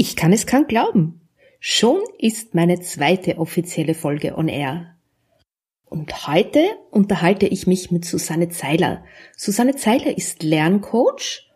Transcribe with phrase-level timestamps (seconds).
[0.00, 1.22] Ich kann es kaum glauben.
[1.58, 4.94] Schon ist meine zweite offizielle Folge on Air.
[5.86, 6.60] Und heute
[6.92, 9.02] unterhalte ich mich mit Susanne Zeiler.
[9.36, 11.50] Susanne Zeiler ist Lerncoach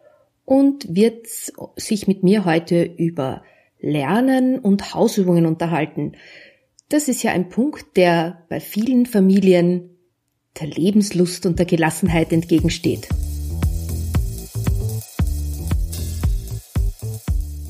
[0.44, 1.28] und wird
[1.76, 3.44] sich mit mir heute über
[3.78, 6.16] Lernen und Hausübungen unterhalten.
[6.88, 9.98] Das ist ja ein Punkt, der bei vielen Familien
[10.60, 13.08] der Lebenslust und der Gelassenheit entgegensteht.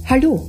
[0.09, 0.49] Hallo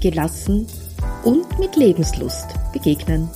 [0.00, 0.66] gelassen
[1.24, 3.28] und mit Lebenslust begegnen.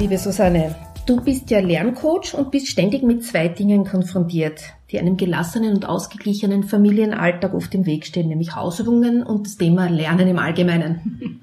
[0.00, 0.74] Liebe Susanne,
[1.06, 5.88] du bist ja Lerncoach und bist ständig mit zwei Dingen konfrontiert, die einem gelassenen und
[5.88, 11.40] ausgeglichenen Familienalltag oft im Weg stehen, nämlich Hausübungen und das Thema Lernen im Allgemeinen.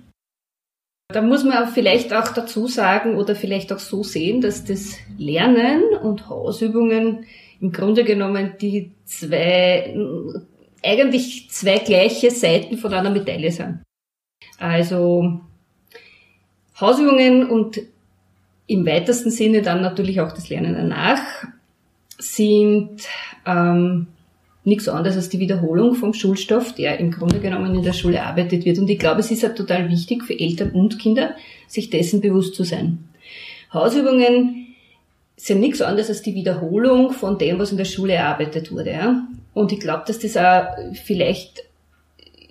[1.08, 5.84] Da muss man vielleicht auch dazu sagen oder vielleicht auch so sehen, dass das Lernen
[6.02, 7.26] und Hausübungen
[7.62, 9.96] im Grunde genommen die zwei,
[10.84, 13.84] eigentlich zwei gleiche Seiten von einer Medaille sind.
[14.58, 15.40] Also
[16.80, 17.80] Hausübungen und
[18.68, 21.22] im weitesten Sinne dann natürlich auch das Lernen danach
[22.18, 23.08] sind
[23.46, 24.08] ähm,
[24.64, 28.66] nichts anderes als die Wiederholung vom Schulstoff, der im Grunde genommen in der Schule erarbeitet
[28.66, 28.78] wird.
[28.78, 31.36] Und ich glaube, es ist halt total wichtig für Eltern und Kinder,
[31.68, 33.00] sich dessen bewusst zu sein.
[33.74, 34.61] Hausübungen
[35.44, 38.92] sind nichts anderes als die Wiederholung von dem, was in der Schule erarbeitet wurde.
[38.92, 39.28] Ja?
[39.56, 40.66] Und ich glaube, dass das auch
[41.04, 41.64] vielleicht,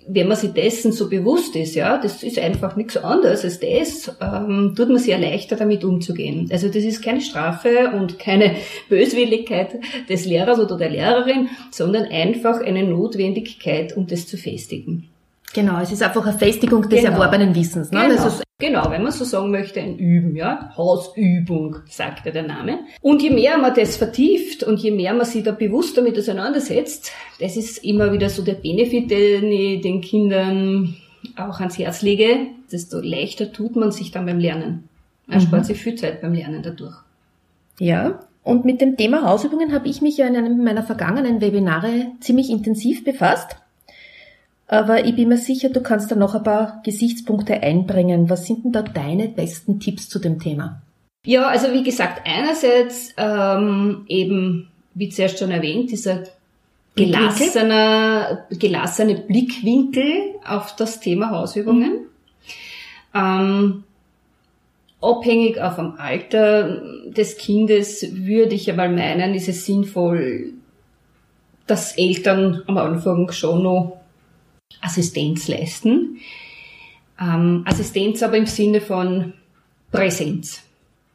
[0.09, 4.13] wenn man sich dessen so bewusst ist, ja, das ist einfach nichts anderes als das,
[4.19, 6.49] ähm, tut man sich ja leichter damit umzugehen.
[6.51, 8.55] Also das ist keine Strafe und keine
[8.89, 9.79] Böswilligkeit
[10.09, 15.07] des Lehrers oder der Lehrerin, sondern einfach eine Notwendigkeit, um das zu festigen.
[15.53, 17.13] Genau, es ist einfach eine Festigung des genau.
[17.13, 17.89] erworbenen Wissens.
[17.91, 18.09] Ne?
[18.09, 18.31] Genau.
[18.61, 20.71] Genau, wenn man so sagen möchte, ein Üben, ja.
[20.77, 22.79] Hausübung, sagt ja der Name.
[23.01, 27.11] Und je mehr man das vertieft und je mehr man sich da bewusst damit auseinandersetzt,
[27.41, 30.95] das ist immer wieder so der Benefit, den ich den Kindern
[31.35, 34.87] auch ans Herz lege, desto leichter tut man sich dann beim Lernen.
[35.27, 35.43] Man mhm.
[35.43, 36.95] spart sich viel Zeit beim Lernen dadurch.
[37.79, 42.07] Ja, und mit dem Thema Hausübungen habe ich mich ja in einem meiner vergangenen Webinare
[42.21, 43.57] ziemlich intensiv befasst.
[44.71, 48.29] Aber ich bin mir sicher, du kannst da noch ein paar Gesichtspunkte einbringen.
[48.29, 50.81] Was sind denn da deine besten Tipps zu dem Thema?
[51.25, 56.23] Ja, also wie gesagt, einerseits ähm, eben, wie zuerst schon erwähnt, dieser
[56.95, 62.07] gelassener, gelassene Blickwinkel auf das Thema Hausübungen.
[63.13, 63.19] Mhm.
[63.19, 63.83] Ähm,
[65.01, 70.53] abhängig auf dem Alter des Kindes würde ich aber meinen, ist es sinnvoll,
[71.67, 74.00] dass Eltern am Anfang schon noch
[74.81, 76.19] Assistenz leisten.
[77.19, 79.33] Ähm, Assistenz aber im Sinne von
[79.91, 80.63] Präsenz.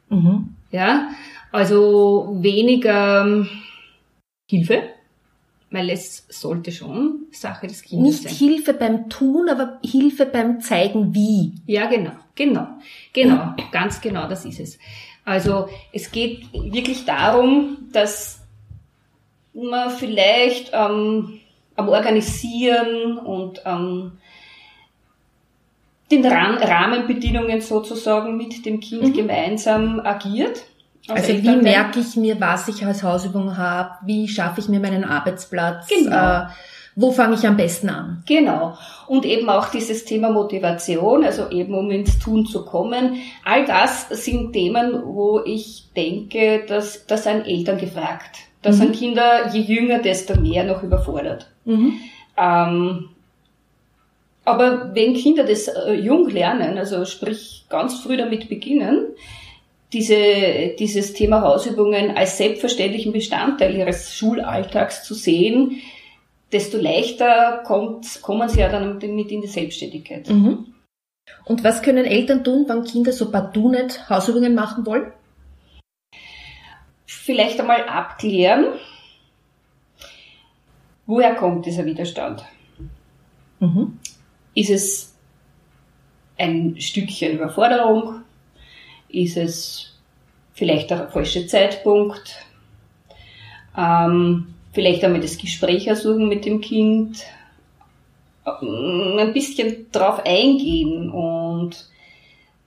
[0.09, 0.55] Mhm.
[0.71, 1.09] Ja,
[1.51, 3.49] also weniger ähm,
[4.49, 4.83] Hilfe,
[5.71, 8.31] weil es sollte schon Sache des Kindes Nicht sein.
[8.31, 11.53] Nicht Hilfe beim Tun, aber Hilfe beim Zeigen wie.
[11.65, 12.67] Ja, genau, genau,
[13.13, 14.79] genau, ganz genau, das ist es.
[15.25, 18.39] Also es geht wirklich darum, dass
[19.53, 21.39] man vielleicht ähm,
[21.77, 24.17] am Organisieren und am
[26.11, 29.13] den Rahmenbedingungen sozusagen mit dem Kind mhm.
[29.13, 30.63] gemeinsam agiert.
[31.07, 33.91] Also, also wie merke ich mir, was ich als Hausübung habe?
[34.05, 35.87] Wie schaffe ich mir meinen Arbeitsplatz?
[35.87, 36.41] Genau.
[36.41, 36.45] Äh,
[36.95, 38.23] wo fange ich am besten an?
[38.25, 38.75] Genau.
[39.05, 43.17] Und eben auch dieses Thema Motivation, also eben um ins Tun zu kommen.
[43.45, 48.37] All das sind Themen, wo ich denke, dass das ein Eltern gefragt.
[48.63, 48.75] Da mhm.
[48.75, 51.47] sind Kinder, je jünger, desto mehr noch überfordert.
[51.67, 51.99] Mhm.
[52.37, 53.09] Ähm,
[54.45, 59.07] aber wenn Kinder das äh, jung lernen, also sprich ganz früh damit beginnen,
[59.91, 65.81] diese, dieses Thema Hausübungen als selbstverständlichen Bestandteil ihres Schulalltags zu sehen,
[66.51, 70.29] desto leichter kommt, kommen sie ja dann mit in die Selbstständigkeit.
[70.29, 70.73] Mhm.
[71.43, 75.11] Und was können Eltern tun, wenn Kinder so partout nicht Hausübungen machen wollen?
[77.05, 78.65] Vielleicht einmal abklären,
[81.07, 82.45] Woher kommt dieser Widerstand?
[83.59, 83.97] Mhm.
[84.53, 85.15] Ist es
[86.37, 88.21] ein Stückchen Überforderung?
[89.09, 89.97] Ist es
[90.53, 92.45] vielleicht der falsche Zeitpunkt?
[93.75, 97.23] Ähm, vielleicht einmal das Gespräch suchen mit dem Kind,
[98.43, 101.89] ein bisschen drauf eingehen und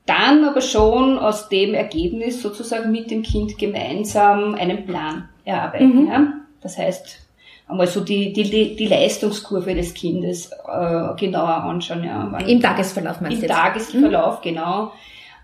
[0.07, 6.03] dann aber schon aus dem Ergebnis sozusagen mit dem Kind gemeinsam einen Plan erarbeiten.
[6.05, 6.09] Mhm.
[6.09, 6.33] Ja?
[6.61, 7.30] Das heißt,
[7.71, 12.05] einmal so die, die, die Leistungskurve des Kindes äh, genauer anschauen.
[12.05, 12.39] Ja.
[12.47, 13.47] Im Tagesverlauf meinst du?
[13.47, 14.43] Im Tagesverlauf, mhm.
[14.43, 14.93] genau.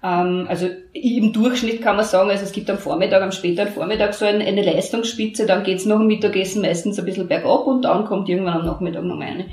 [0.02, 4.14] Ähm, also im Durchschnitt kann man sagen, also es gibt am Vormittag, am späteren Vormittag
[4.14, 8.05] so eine, eine Leistungsspitze, dann geht's nach dem Mittagessen meistens ein bisschen bergab und dann
[8.05, 9.46] kommt irgendwann am Nachmittag noch eine.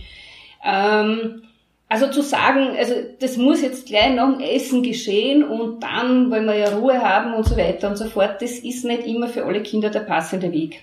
[0.66, 1.44] Ähm,
[1.90, 6.46] also zu sagen, also das muss jetzt gleich nach dem Essen geschehen und dann wollen
[6.46, 9.46] wir ja Ruhe haben und so weiter und so fort, das ist nicht immer für
[9.46, 10.82] alle Kinder der passende Weg.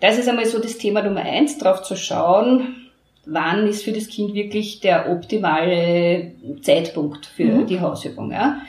[0.00, 2.86] Das ist einmal so das Thema Nummer eins, darauf zu schauen,
[3.24, 6.32] wann ist für das Kind wirklich der optimale
[6.62, 7.66] Zeitpunkt für mhm.
[7.66, 8.30] die Hausübung.
[8.30, 8.60] Ja.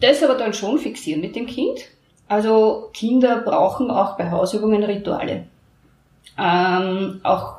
[0.00, 1.80] Das aber dann schon fixieren mit dem Kind.
[2.28, 5.44] Also Kinder brauchen auch bei Hausübungen Rituale.
[6.38, 7.54] Ähm, auch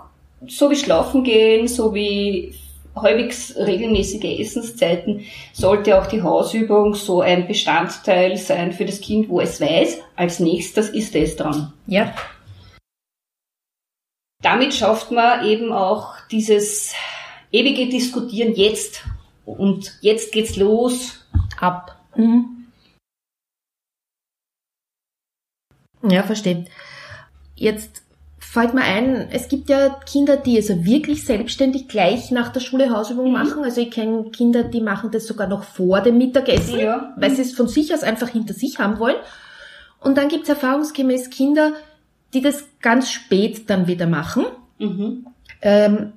[0.47, 2.53] so wie Schlafen gehen, so wie
[2.95, 5.21] halbwegs regelmäßige Essenszeiten,
[5.51, 10.39] sollte auch die Hausübung so ein Bestandteil sein für das Kind, wo es weiß, als
[10.39, 11.73] nächstes ist es dran.
[11.87, 12.13] Ja
[14.43, 16.93] damit schafft man eben auch dieses
[17.51, 19.03] ewige Diskutieren jetzt
[19.45, 21.25] und jetzt geht's los.
[21.59, 21.97] Ab.
[22.15, 22.67] Mhm.
[26.03, 26.65] Ja, verstehe.
[27.55, 28.03] Jetzt
[28.37, 32.89] fällt mir ein, es gibt ja Kinder, die also wirklich selbstständig gleich nach der Schule
[32.89, 33.33] Hausübung mhm.
[33.33, 33.63] machen.
[33.63, 37.13] Also ich kenne Kinder, die machen das sogar noch vor dem Mittagessen, ja.
[37.15, 39.15] weil sie es von sich aus einfach hinter sich haben wollen.
[40.01, 41.73] Und dann gibt es erfahrungsgemäß Kinder,
[42.33, 44.45] die das ganz spät dann wieder machen.
[44.79, 45.27] Mhm.
[45.61, 46.13] Ähm,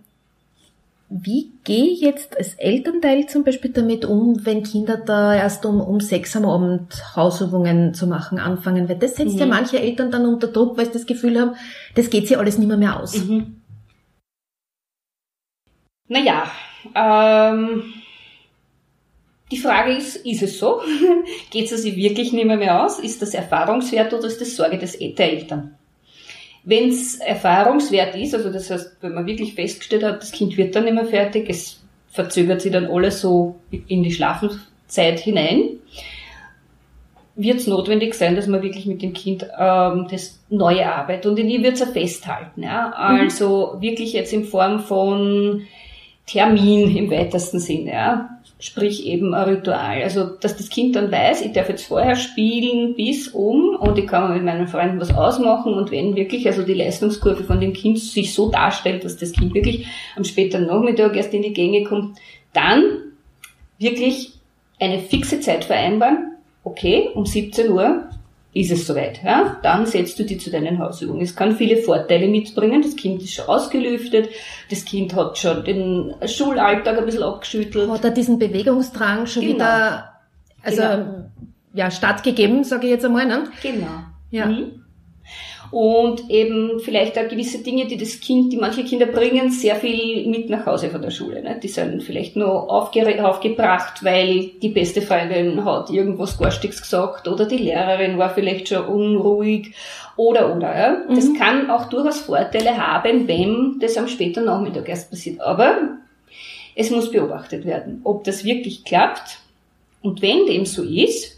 [1.09, 5.81] wie gehe ich jetzt als Elternteil zum Beispiel damit um, wenn Kinder da erst um,
[5.81, 8.89] um sechs am Abend Hausübungen zu machen anfangen?
[8.89, 9.41] Weil das setzt mhm.
[9.41, 11.55] ja manche Eltern dann unter Druck, weil sie das Gefühl haben,
[11.95, 13.17] das geht sich alles nicht mehr, mehr aus.
[13.17, 13.61] Mhm.
[16.09, 16.51] Naja,
[16.95, 17.85] ähm,
[19.53, 20.81] die Frage ist, ist es so?
[21.51, 22.99] geht es sich wirklich nicht mehr, mehr aus?
[22.99, 25.77] Ist das erfahrungswert oder ist das Sorge des, der Eltern?
[26.69, 30.75] Wenn es erfahrungswert ist, also das heißt, wenn man wirklich festgestellt hat, das Kind wird
[30.75, 35.79] dann nicht mehr fertig, es verzögert sich dann alles so in die Schlafenszeit hinein,
[37.37, 41.27] wird es notwendig sein, dass man wirklich mit dem Kind ähm, das neue arbeitet.
[41.27, 42.65] Und in die wird es festhalten.
[42.65, 42.89] Ja?
[42.89, 43.21] Mhm.
[43.21, 43.83] Also mhm.
[43.83, 45.63] wirklich jetzt in Form von
[46.27, 47.93] Termin im weitesten Sinne.
[47.93, 48.36] Ja?
[48.59, 50.03] Sprich eben ein Ritual.
[50.03, 54.07] Also, dass das Kind dann weiß, ich darf jetzt vorher spielen bis um und ich
[54.07, 57.99] kann mit meinen Freunden was ausmachen und wenn wirklich also die Leistungskurve von dem Kind
[57.99, 59.87] sich so darstellt, dass das Kind wirklich
[60.17, 62.19] am späteren Nachmittag erst in die Gänge kommt,
[62.53, 62.83] dann
[63.79, 64.33] wirklich
[64.81, 66.33] eine fixe Zeit vereinbaren.
[66.65, 68.09] Okay, um 17 Uhr
[68.57, 69.23] ist es soweit.
[69.23, 69.59] Ja?
[69.63, 71.21] Dann setzt du dich zu deinen Hausübungen.
[71.21, 72.81] Es kann viele Vorteile mitbringen.
[72.81, 74.31] Das Kind ist schon ausgelüftet,
[74.71, 77.91] das Kind hat schon den Schulalltag ein bisschen abgeschüttelt.
[77.91, 79.55] Hat er diesen Bewegungsdrang schon genau.
[79.57, 80.13] wieder
[80.63, 81.31] also, genau.
[81.75, 83.27] ja, stattgegeben, sage ich jetzt einmal.
[83.27, 83.45] Ne?
[83.63, 83.87] Genau.
[84.31, 84.47] Ja.
[84.47, 84.86] Mhm
[85.71, 90.27] und eben vielleicht auch gewisse Dinge, die das Kind, die manche Kinder bringen, sehr viel
[90.29, 91.43] mit nach Hause von der Schule.
[91.43, 91.59] Ne?
[91.63, 97.47] Die sind vielleicht nur aufge aufgebracht, weil die beste Freundin hat irgendwas Garstiges gesagt oder
[97.47, 99.75] die Lehrerin war vielleicht schon unruhig
[100.17, 100.77] oder oder.
[100.77, 101.05] Ja?
[101.09, 101.15] Mhm.
[101.15, 105.41] Das kann auch durchaus Vorteile haben, wenn das am späten Nachmittag erst passiert.
[105.41, 105.97] Aber
[106.75, 109.39] es muss beobachtet werden, ob das wirklich klappt.
[110.03, 111.36] Und wenn dem so ist,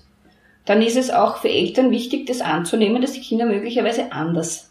[0.68, 4.68] dann ist es auch für Eltern wichtig, das anzunehmen, dass die Kinder möglicherweise anders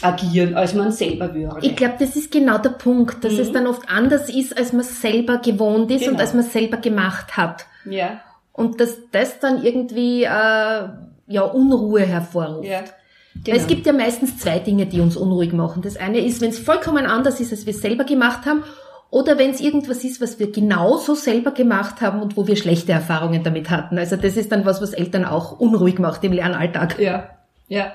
[0.00, 1.58] agieren, als man selber würde.
[1.60, 3.40] Ich glaube, das ist genau der Punkt, dass mhm.
[3.40, 6.12] es dann oft anders ist, als man selber gewohnt ist genau.
[6.14, 7.66] und als man selber gemacht hat.
[7.84, 8.22] Ja.
[8.54, 12.66] Und dass das dann irgendwie äh, ja Unruhe hervorruft.
[12.66, 12.82] Ja.
[13.44, 13.56] Genau.
[13.56, 15.82] Es gibt ja meistens zwei Dinge, die uns unruhig machen.
[15.82, 18.64] Das eine ist, wenn es vollkommen anders ist, als wir es selber gemacht haben,
[19.12, 22.92] oder wenn es irgendwas ist, was wir genauso selber gemacht haben und wo wir schlechte
[22.92, 23.98] Erfahrungen damit hatten.
[23.98, 26.98] Also das ist dann was, was Eltern auch unruhig macht im Lernalltag.
[26.98, 27.28] Ja,
[27.68, 27.92] ja.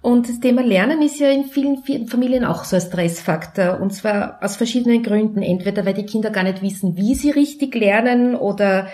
[0.00, 3.78] Und das Thema Lernen ist ja in vielen, vielen Familien auch so ein Stressfaktor.
[3.78, 5.42] Und zwar aus verschiedenen Gründen.
[5.42, 8.88] Entweder weil die Kinder gar nicht wissen, wie sie richtig lernen oder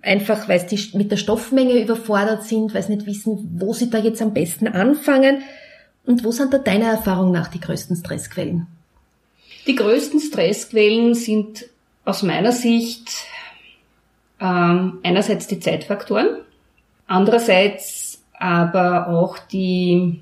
[0.00, 3.98] einfach, weil sie mit der Stoffmenge überfordert sind, weil sie nicht wissen, wo sie da
[3.98, 5.42] jetzt am besten anfangen.
[6.06, 8.66] Und wo sind da deiner Erfahrung nach die größten Stressquellen?
[9.68, 11.66] Die größten Stressquellen sind
[12.06, 13.10] aus meiner Sicht
[14.40, 16.38] ähm, einerseits die Zeitfaktoren,
[17.06, 20.20] andererseits aber auch die,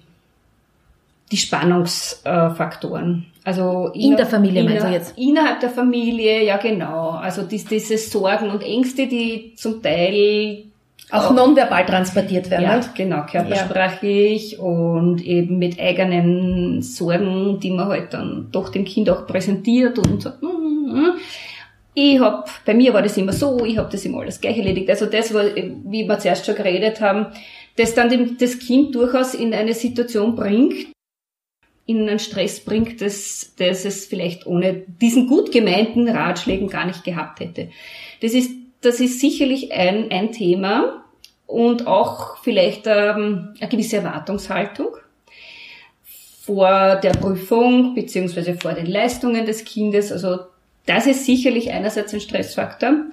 [1.31, 3.27] die Spannungsfaktoren.
[3.45, 5.17] Also in der Familie meinst du jetzt?
[5.17, 7.11] Innerhalb der Familie, ja genau.
[7.11, 10.65] Also dies, diese Sorgen und Ängste, die zum Teil
[11.11, 12.65] auch nonverbal transportiert werden.
[12.65, 14.59] Ja, genau, körpersprachlich ja.
[14.59, 20.23] und eben mit eigenen Sorgen, die man halt dann doch dem Kind auch präsentiert und
[20.23, 21.19] sagt, mm, mm, mm.
[21.95, 24.91] ich hab, bei mir war das immer so, ich habe das immer alles gleich erledigt.
[24.91, 27.27] Also das war, wie wir zuerst schon geredet haben,
[27.77, 30.89] das dann dem, das Kind durchaus in eine Situation bringt,
[31.87, 37.05] in einen Stress bringt, dass, dass es vielleicht ohne diesen gut gemeinten Ratschlägen gar nicht
[37.05, 37.69] gehabt hätte.
[38.21, 41.05] Das ist das ist sicherlich ein, ein Thema
[41.47, 44.97] und auch vielleicht ähm, eine gewisse Erwartungshaltung
[46.43, 50.13] vor der Prüfung beziehungsweise vor den Leistungen des Kindes.
[50.13, 50.39] Also
[50.87, 53.07] das ist sicherlich einerseits ein Stressfaktor,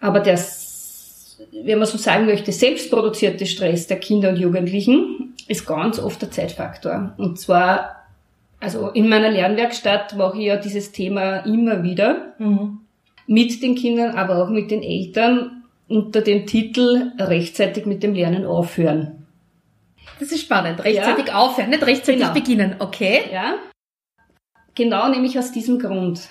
[0.00, 5.98] aber das, wenn man so sagen möchte, selbstproduzierte Stress der Kinder und Jugendlichen ist ganz
[5.98, 7.14] oft der Zeitfaktor.
[7.18, 8.06] Und zwar,
[8.58, 12.34] also in meiner Lernwerkstatt mache ich ja dieses Thema immer wieder.
[12.38, 12.80] Mhm
[13.30, 18.44] mit den Kindern, aber auch mit den Eltern unter dem Titel rechtzeitig mit dem Lernen
[18.44, 19.24] aufhören.
[20.18, 20.82] Das ist spannend.
[20.82, 21.34] Rechtzeitig ja.
[21.36, 22.34] aufhören, nicht rechtzeitig genau.
[22.34, 22.74] beginnen.
[22.80, 23.20] Okay.
[23.32, 23.54] Ja.
[24.74, 26.28] Genau nämlich aus diesem Grund.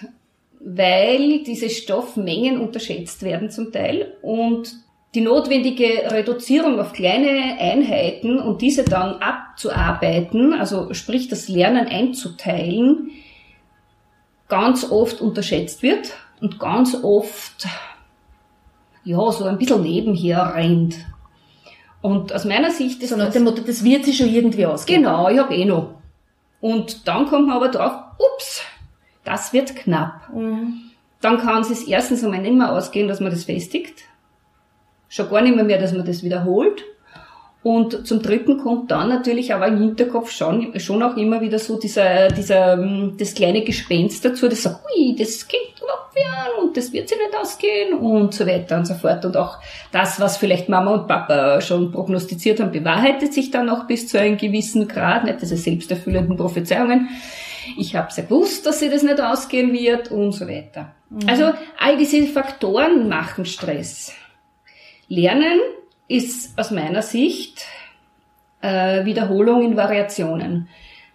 [0.60, 4.76] Weil diese Stoffmengen unterschätzt werden zum Teil und
[5.16, 13.12] die notwendige Reduzierung auf kleine Einheiten und diese dann abzuarbeiten, also sprich das Lernen einzuteilen,
[14.50, 17.68] ganz oft unterschätzt wird und ganz oft,
[19.04, 20.98] ja, so ein bisschen nebenher rennt.
[22.02, 25.04] Und aus meiner Sicht ist so nach dem Motto, das wird sich schon irgendwie ausgehen.
[25.04, 25.96] Genau, ich habe eh noch.
[26.62, 28.62] Und dann kommt man aber drauf, ups,
[29.24, 30.30] das wird knapp.
[30.34, 30.82] Mhm.
[31.22, 34.04] Dann kann es erstens einmal nicht mehr ausgehen, dass man das festigt.
[35.10, 36.84] Schon gar nicht mehr, mehr dass man das wiederholt.
[37.62, 41.78] Und zum Dritten kommt dann natürlich aber im Hinterkopf schon, schon auch immer wieder so
[41.78, 45.70] dieser, dieser, ähm, das kleine Gespenst dazu, das sagt, ui, das Kind
[46.10, 49.26] abwehren und das wird sich nicht ausgehen und so weiter und so fort.
[49.26, 49.58] Und auch
[49.92, 54.20] das, was vielleicht Mama und Papa schon prognostiziert haben, bewahrheitet sich dann auch bis zu
[54.20, 57.10] einem gewissen Grad, nicht diese selbsterfüllenden Prophezeiungen.
[57.78, 60.94] Ich habe ja gewusst, dass sie das nicht ausgehen wird und so weiter.
[61.10, 61.28] Mhm.
[61.28, 64.14] Also all diese Faktoren machen Stress.
[65.08, 65.60] Lernen
[66.10, 67.66] ist aus meiner Sicht
[68.62, 70.68] äh, Wiederholung in Variationen.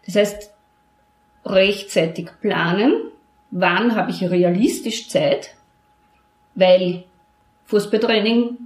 [0.07, 0.51] Das heißt,
[1.45, 2.95] rechtzeitig planen,
[3.51, 5.55] wann habe ich realistisch Zeit,
[6.55, 7.05] weil
[7.67, 8.57] Fußballtraining,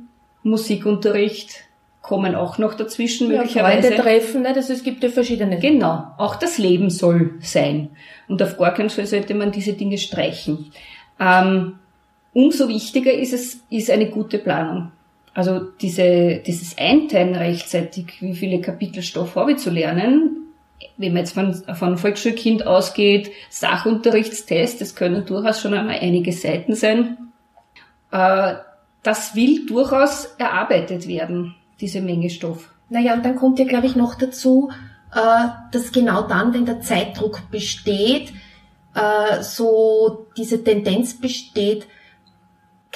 [0.42, 1.64] Musikunterricht
[2.02, 3.88] kommen auch noch dazwischen ja, möglicherweise.
[3.88, 4.52] Freunde treffen, ne?
[4.52, 5.58] das, es gibt ja verschiedene.
[5.58, 7.90] Genau, auch das Leben soll sein.
[8.28, 10.72] Und auf gar keinen Fall sollte man diese Dinge streichen.
[11.18, 11.78] Ähm,
[12.32, 14.92] umso wichtiger ist es, ist eine gute Planung.
[15.34, 20.38] Also diese, dieses Einteilen rechtzeitig, wie viele Kapitel Stoff habe ich zu lernen,
[20.96, 26.74] wenn man jetzt von, von Volksschulkind ausgeht, Sachunterrichtstest, das können durchaus schon einmal einige Seiten
[26.74, 27.18] sein.
[28.10, 28.54] Äh,
[29.02, 32.70] das will durchaus erarbeitet werden, diese Menge Stoff.
[32.90, 34.70] Naja, und dann kommt ja, glaube ich, noch dazu,
[35.14, 38.32] äh, dass genau dann, wenn der Zeitdruck besteht,
[38.94, 41.86] äh, so diese Tendenz besteht,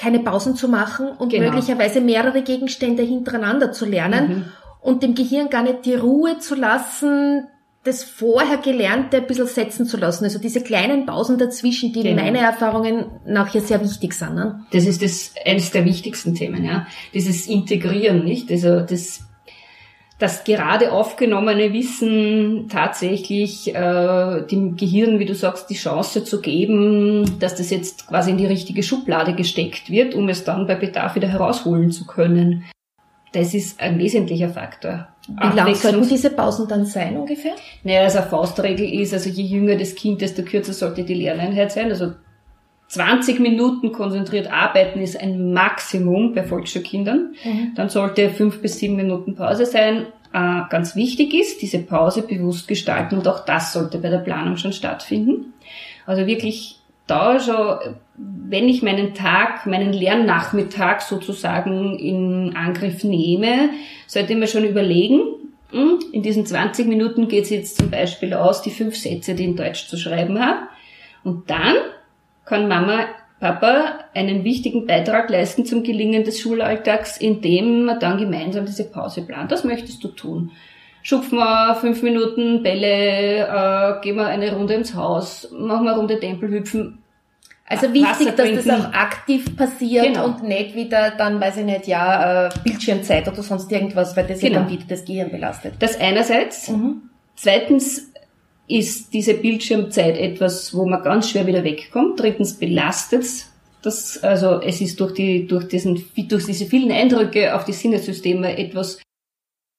[0.03, 1.45] keine Pausen zu machen und genau.
[1.45, 4.45] möglicherweise mehrere Gegenstände hintereinander zu lernen mhm.
[4.81, 7.47] und dem Gehirn gar nicht die Ruhe zu lassen,
[7.85, 10.25] das vorher Gelernte ein bisschen setzen zu lassen.
[10.25, 12.11] Also diese kleinen Pausen dazwischen, die genau.
[12.11, 14.35] in meinen Erfahrungen nachher sehr wichtig sind.
[14.35, 14.65] Ne?
[14.71, 16.87] Das ist das eines der wichtigsten Themen, ja.
[17.13, 18.51] Dieses Integrieren, nicht?
[18.51, 19.21] Also das
[20.23, 27.39] das gerade aufgenommene Wissen tatsächlich äh, dem Gehirn, wie du sagst, die Chance zu geben,
[27.39, 31.15] dass das jetzt quasi in die richtige Schublade gesteckt wird, um es dann bei Bedarf
[31.15, 32.63] wieder herausholen zu können.
[33.33, 35.09] Das ist ein wesentlicher Faktor.
[35.27, 37.55] Wie lang sollten diese Pausen dann sein ungefähr?
[37.83, 41.73] Naja, also eine Faustregel ist, also je jünger das Kind, desto kürzer sollte die Lerneinheit
[41.73, 41.89] sein.
[41.89, 42.13] Also
[42.93, 47.33] 20 Minuten konzentriert arbeiten ist ein Maximum bei Volksschulkindern.
[47.43, 47.71] Mhm.
[47.75, 50.05] Dann sollte fünf bis sieben Minuten Pause sein.
[50.31, 54.57] Äh, ganz wichtig ist, diese Pause bewusst gestalten und auch das sollte bei der Planung
[54.57, 55.53] schon stattfinden.
[56.05, 63.71] Also wirklich da schon, wenn ich meinen Tag, meinen Lernnachmittag sozusagen in Angriff nehme,
[64.05, 65.21] sollte ich mir schon überlegen,
[65.71, 69.45] hm, in diesen 20 Minuten geht es jetzt zum Beispiel aus, die fünf Sätze, die
[69.45, 70.59] in Deutsch zu schreiben habe.
[71.23, 71.75] Und dann
[72.45, 73.05] kann Mama,
[73.39, 79.21] Papa einen wichtigen Beitrag leisten zum Gelingen des Schulalltags, indem man dann gemeinsam diese Pause
[79.23, 79.51] plant.
[79.51, 80.51] Was möchtest du tun?
[81.01, 85.99] Schupfen wir fünf Minuten Bälle, äh, gehen wir eine Runde ins Haus, machen wir eine
[85.99, 86.99] Runde Tempelhüpfen.
[87.67, 90.25] Also wichtig, dass das auch aktiv passiert genau.
[90.25, 94.39] und nicht wieder dann, weiß ich nicht, ja, äh, Bildschirmzeit oder sonst irgendwas, weil das
[94.39, 94.53] genau.
[94.53, 95.73] ja dann wieder das Gehirn belastet.
[95.79, 96.69] Das einerseits.
[96.69, 97.09] Mhm.
[97.35, 98.12] Zweitens
[98.73, 102.19] ist diese Bildschirmzeit etwas, wo man ganz schwer wieder wegkommt.
[102.19, 103.25] Drittens belastet
[103.83, 108.57] Das, also es ist durch die, durch diesen, durch diese vielen Eindrücke auf die Sinnesysteme
[108.57, 108.97] etwas,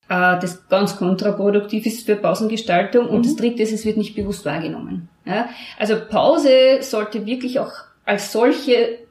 [0.09, 3.09] äh, das ganz kontraproduktiv ist für Pausengestaltung.
[3.09, 3.23] Und mhm.
[3.23, 5.09] das dritte ist, es wird nicht bewusst wahrgenommen.
[5.25, 5.49] Ja?
[5.79, 7.73] Also Pause sollte wirklich auch
[8.05, 9.04] als solche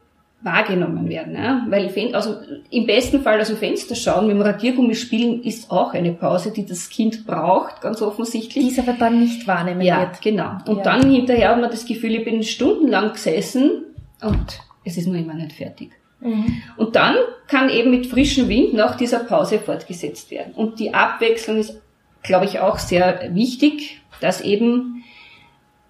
[0.43, 1.35] wahrgenommen werden.
[1.35, 1.65] Ja?
[1.69, 2.35] Weil also
[2.69, 6.51] im besten Fall aus dem Fenster schauen, mit dem Radiergummi spielen, ist auch eine Pause,
[6.51, 8.65] die das Kind braucht, ganz offensichtlich.
[8.65, 10.21] Die es aber dann nicht wahrnehmen ja, wird.
[10.21, 10.57] genau.
[10.67, 10.83] Und ja.
[10.83, 13.83] dann hinterher hat man das Gefühl, ich bin stundenlang gesessen
[14.21, 15.91] und es ist nur immer nicht fertig.
[16.19, 16.61] Mhm.
[16.77, 17.15] Und dann
[17.47, 20.53] kann eben mit frischem Wind nach dieser Pause fortgesetzt werden.
[20.53, 21.81] Und die Abwechslung ist,
[22.21, 25.03] glaube ich, auch sehr wichtig, dass eben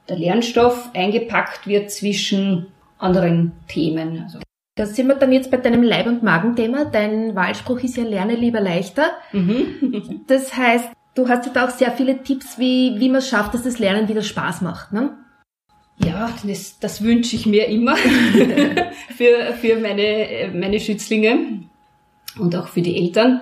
[0.10, 2.68] der Lernstoff eingepackt wird zwischen
[3.04, 4.22] anderen Themen.
[4.24, 4.40] Also
[4.76, 6.86] da sind wir dann jetzt bei deinem Leib- und Magenthema.
[6.86, 9.12] Dein Wahlspruch ist ja lerne lieber leichter.
[9.32, 10.22] Mhm.
[10.28, 13.54] das heißt, du hast ja da auch sehr viele Tipps, wie, wie man es schafft,
[13.54, 14.92] dass das Lernen wieder Spaß macht.
[14.92, 15.16] Ne?
[16.04, 17.96] Ja, das, das wünsche ich mir immer
[19.16, 21.62] für, für meine, meine Schützlinge
[22.40, 23.42] und auch für die Eltern.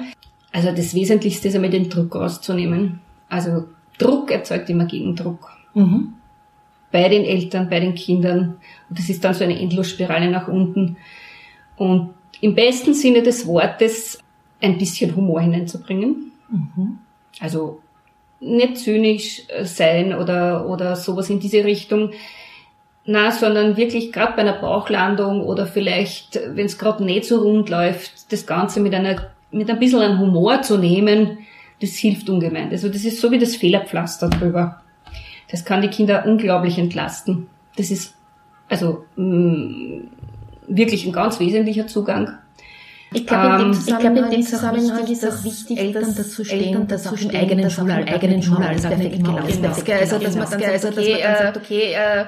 [0.52, 3.00] Also das Wesentlichste ist einmal den Druck rauszunehmen.
[3.30, 5.50] Also Druck erzeugt immer Gegendruck.
[5.74, 6.16] Mhm
[6.92, 8.58] bei den Eltern, bei den Kindern.
[8.90, 10.98] Und das ist dann so eine Endlosspirale nach unten.
[11.78, 14.20] Und im besten Sinne des Wortes
[14.62, 16.32] ein bisschen Humor hineinzubringen.
[16.50, 17.00] Mhm.
[17.40, 17.80] Also
[18.40, 22.12] nicht zynisch sein oder, oder sowas in diese Richtung.
[23.06, 27.70] Na, sondern wirklich gerade bei einer Bauchlandung oder vielleicht, wenn es gerade nicht so rund
[27.70, 31.40] läuft, das Ganze mit einer mit ein bisschen an Humor zu nehmen,
[31.82, 32.70] das hilft ungemein.
[32.70, 34.82] Also das ist so wie das Fehlerpflaster drüber.
[35.52, 37.48] Das kann die Kinder unglaublich entlasten.
[37.78, 38.16] Das ist
[38.70, 40.10] also mh, mm,
[40.68, 42.38] wirklich ein ganz wesentlicher Zugang.
[43.14, 46.60] Ich glaube, in dem Zusammenhang, ähm, in dem Zusammenhang ist auch wichtig, Eltern dazu stehen,
[46.60, 49.90] Eltern dazu stehen, eigenen Schulalltag, eigenen Schulalltag perfekt gelaufen ist.
[49.90, 52.26] Also, dass man dann sagt, okay, äh, okay, äh,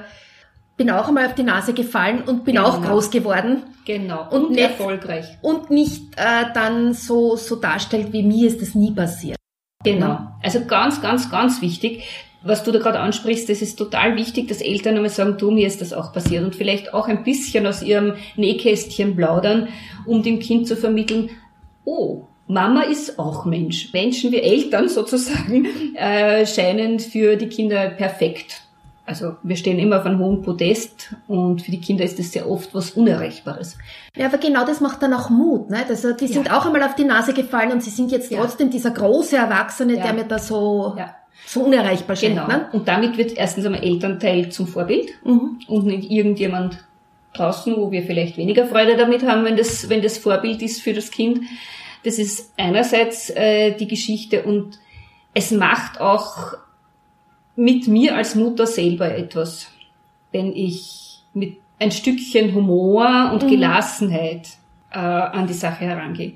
[0.76, 2.68] bin auch einmal auf die Nase gefallen und bin genau.
[2.68, 3.62] auch groß geworden.
[3.86, 4.28] Genau.
[4.30, 5.38] Und, und nicht, erfolgreich.
[5.40, 9.38] Und nicht äh, dann so, so darstellt, wie mir ist das nie passiert.
[9.84, 10.18] Genau.
[10.42, 12.02] Also ganz, ganz, ganz wichtig
[12.44, 15.66] was du da gerade ansprichst, das ist total wichtig, dass Eltern einmal sagen, du, mir
[15.66, 19.68] ist das auch passiert und vielleicht auch ein bisschen aus ihrem Nähkästchen plaudern,
[20.06, 21.30] um dem Kind zu vermitteln,
[21.84, 23.92] oh, Mama ist auch Mensch.
[23.94, 25.66] Menschen wie Eltern sozusagen
[25.96, 28.60] äh, scheinen für die Kinder perfekt.
[29.06, 32.48] Also wir stehen immer auf einem hohen Podest und für die Kinder ist das sehr
[32.48, 33.76] oft was Unerreichbares.
[34.16, 35.68] Ja, aber genau das macht dann auch Mut.
[35.68, 35.84] Ne?
[35.86, 36.58] Also die sind ja.
[36.58, 38.40] auch einmal auf die Nase gefallen und sie sind jetzt ja.
[38.40, 40.04] trotzdem dieser große Erwachsene, ja.
[40.04, 41.14] der mir da so ja
[41.46, 42.36] so unerreichbar scheint.
[42.36, 42.46] Genau.
[42.46, 42.68] Ne?
[42.72, 45.58] Und damit wird erstens einmal Elternteil zum Vorbild mhm.
[45.66, 46.84] und nicht irgendjemand
[47.34, 50.92] draußen, wo wir vielleicht weniger Freude damit haben, wenn das, wenn das Vorbild ist für
[50.92, 51.40] das Kind.
[52.04, 54.78] Das ist einerseits äh, die Geschichte und
[55.34, 56.54] es macht auch
[57.56, 59.68] mit mir als Mutter selber etwas,
[60.32, 63.48] wenn ich mit ein Stückchen Humor und mhm.
[63.48, 64.48] Gelassenheit
[64.92, 66.34] äh, an die Sache herangehe.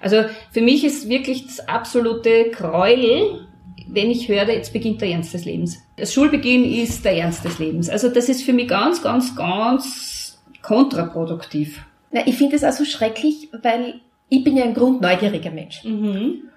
[0.00, 3.46] Also für mich ist wirklich das absolute Gräuel,
[3.86, 5.78] wenn ich höre, jetzt beginnt der Ernst des Lebens.
[5.96, 7.88] Das Schulbeginn ist der Ernst des Lebens.
[7.88, 11.84] Also das ist für mich ganz, ganz, ganz kontraproduktiv.
[12.10, 15.84] Na, ich finde es also schrecklich, weil ich bin ja ein grundneugieriger Mensch.
[15.84, 16.48] Mhm.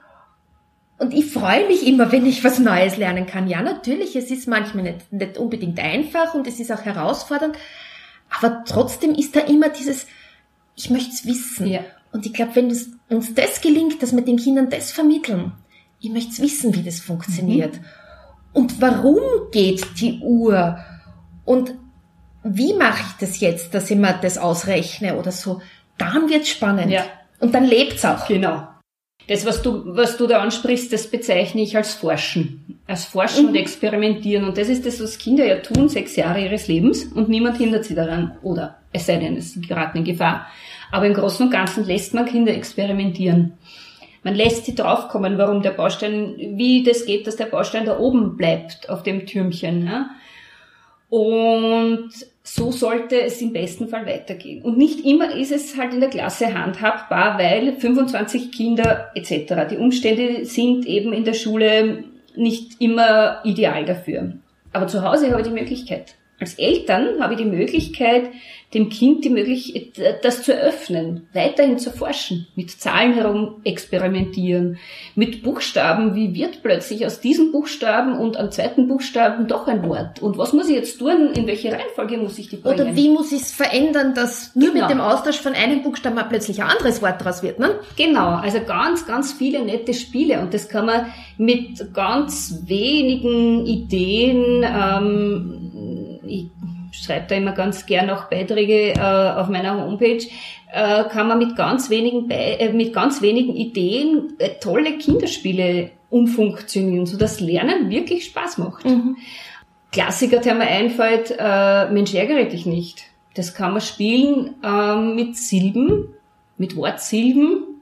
[0.98, 3.50] Und ich freue mich immer, wenn ich was Neues lernen kann.
[3.50, 7.58] Ja, natürlich, es ist manchmal nicht, nicht unbedingt einfach und es ist auch herausfordernd.
[8.30, 10.08] Aber trotzdem ist da immer dieses,
[10.76, 11.68] ich möchte es wissen.
[11.68, 11.82] Ja.
[12.14, 12.68] Und ich glaube, wenn
[13.10, 15.52] uns das gelingt, dass wir den Kindern das vermitteln,
[16.06, 17.76] ich möchte wissen, wie das funktioniert.
[17.76, 17.86] Mhm.
[18.54, 19.20] Und warum
[19.52, 20.80] geht die Uhr?
[21.44, 21.76] Und
[22.44, 25.62] wie mache ich das jetzt, dass ich mir das ausrechne oder so?
[25.98, 26.92] Dann wird's spannend.
[26.92, 27.06] Ja.
[27.40, 28.28] Und dann lebt's auch.
[28.28, 28.68] Genau.
[29.28, 32.80] Das, was du, was du da ansprichst, das bezeichne ich als Forschen.
[32.86, 33.50] Als Forschen mhm.
[33.50, 34.46] und Experimentieren.
[34.46, 37.06] Und das ist das, was Kinder ja tun, sechs Jahre ihres Lebens.
[37.06, 38.38] Und niemand hindert sie daran.
[38.44, 40.46] Oder es sei denn, es geraten in Gefahr.
[40.92, 43.54] Aber im Großen und Ganzen lässt man Kinder experimentieren.
[44.26, 48.38] Man lässt sie draufkommen, warum der Baustein, wie das geht, dass der Baustein da oben
[48.38, 49.86] bleibt auf dem Türmchen.
[49.86, 50.10] Ja?
[51.10, 52.10] Und
[52.42, 54.64] so sollte es im besten Fall weitergehen.
[54.64, 59.70] Und nicht immer ist es halt in der Klasse handhabbar, weil 25 Kinder etc.
[59.70, 64.34] Die Umstände sind eben in der Schule nicht immer ideal dafür.
[64.74, 66.16] Aber zu Hause habe ich die Möglichkeit.
[66.40, 68.32] Als Eltern habe ich die Möglichkeit,
[68.74, 74.78] dem Kind die Möglichkeit, das zu eröffnen, weiterhin zu forschen, mit Zahlen herum experimentieren,
[75.16, 80.22] mit Buchstaben, wie wird plötzlich aus diesen Buchstaben und am zweiten Buchstaben doch ein Wort?
[80.22, 81.32] Und was muss ich jetzt tun?
[81.36, 82.82] In welche Reihenfolge muss ich die bringen?
[82.82, 84.88] Oder wie muss ich es verändern, dass nur genau.
[84.88, 87.80] mit dem Austausch von einem Buchstaben plötzlich ein anderes Wort daraus wird, ne?
[87.96, 91.06] Genau, also ganz, ganz viele nette Spiele und das kann man
[91.38, 95.65] mit ganz wenigen Ideen ähm,
[96.92, 100.26] schreibe da immer ganz gern auch Beiträge äh, auf meiner Homepage,
[100.72, 105.92] äh, kann man mit ganz wenigen, Be äh, mit ganz wenigen Ideen äh, tolle Kinderspiele
[106.10, 108.86] umfunktionieren, so dass Lernen wirklich Spaß macht.
[108.86, 109.18] Mhm.
[109.92, 113.04] Klassiker, der mir einfällt, äh, Mensch, ärgere dich nicht.
[113.36, 116.10] Das kann man spielen äh, mit Silben,
[116.58, 117.75] mit Wortsilben.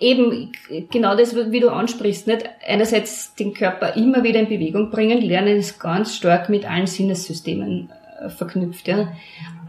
[0.01, 0.53] eben
[0.91, 2.49] genau das, wie du ansprichst, nicht?
[2.67, 7.91] Einerseits den Körper immer wieder in Bewegung bringen, Lernen ist ganz stark mit allen Sinnessystemen
[8.21, 9.13] äh, verknüpft, ja.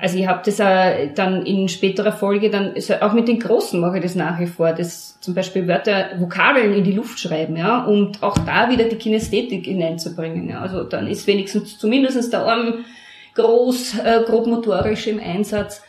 [0.03, 3.79] Also ich habe das auch dann in späterer Folge dann, also auch mit den Großen
[3.79, 7.55] mache ich das nach wie vor, das zum Beispiel Wörter, Vokabeln in die Luft schreiben,
[7.55, 10.59] ja, und auch da wieder die Kinästhetik hineinzubringen, ja.
[10.59, 12.83] Also dann ist wenigstens zumindest der Arm
[13.35, 15.81] groß, äh, grobmotorisch im Einsatz.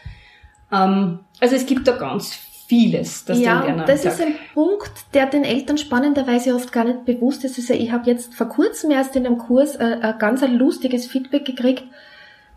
[0.73, 2.35] Ähm, also es gibt da ganz
[2.69, 7.05] vieles, das ja, den das ist ein Punkt, der den Eltern spannenderweise oft gar nicht
[7.05, 7.59] bewusst ist.
[7.59, 11.05] Also ich habe jetzt vor kurzem erst in einem Kurs äh, ein ganz ein lustiges
[11.09, 11.83] Feedback gekriegt.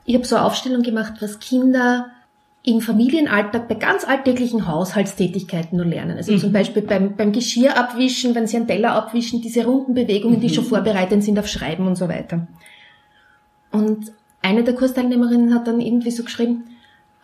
[0.07, 2.07] Ich habe so eine Aufstellung gemacht, was Kinder
[2.63, 6.15] im Familienalltag bei ganz alltäglichen Haushaltstätigkeiten nur lernen.
[6.15, 6.37] Also mhm.
[6.37, 10.41] zum Beispiel beim, beim Geschirr abwischen, wenn sie einen Teller abwischen, diese runden Bewegungen, mhm.
[10.41, 12.47] die schon vorbereitet sind auf Schreiben und so weiter.
[13.69, 16.63] Und eine der Kursteilnehmerinnen hat dann irgendwie so geschrieben,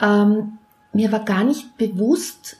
[0.01, 0.57] ähm,
[0.91, 2.57] mir war gar nicht bewusst,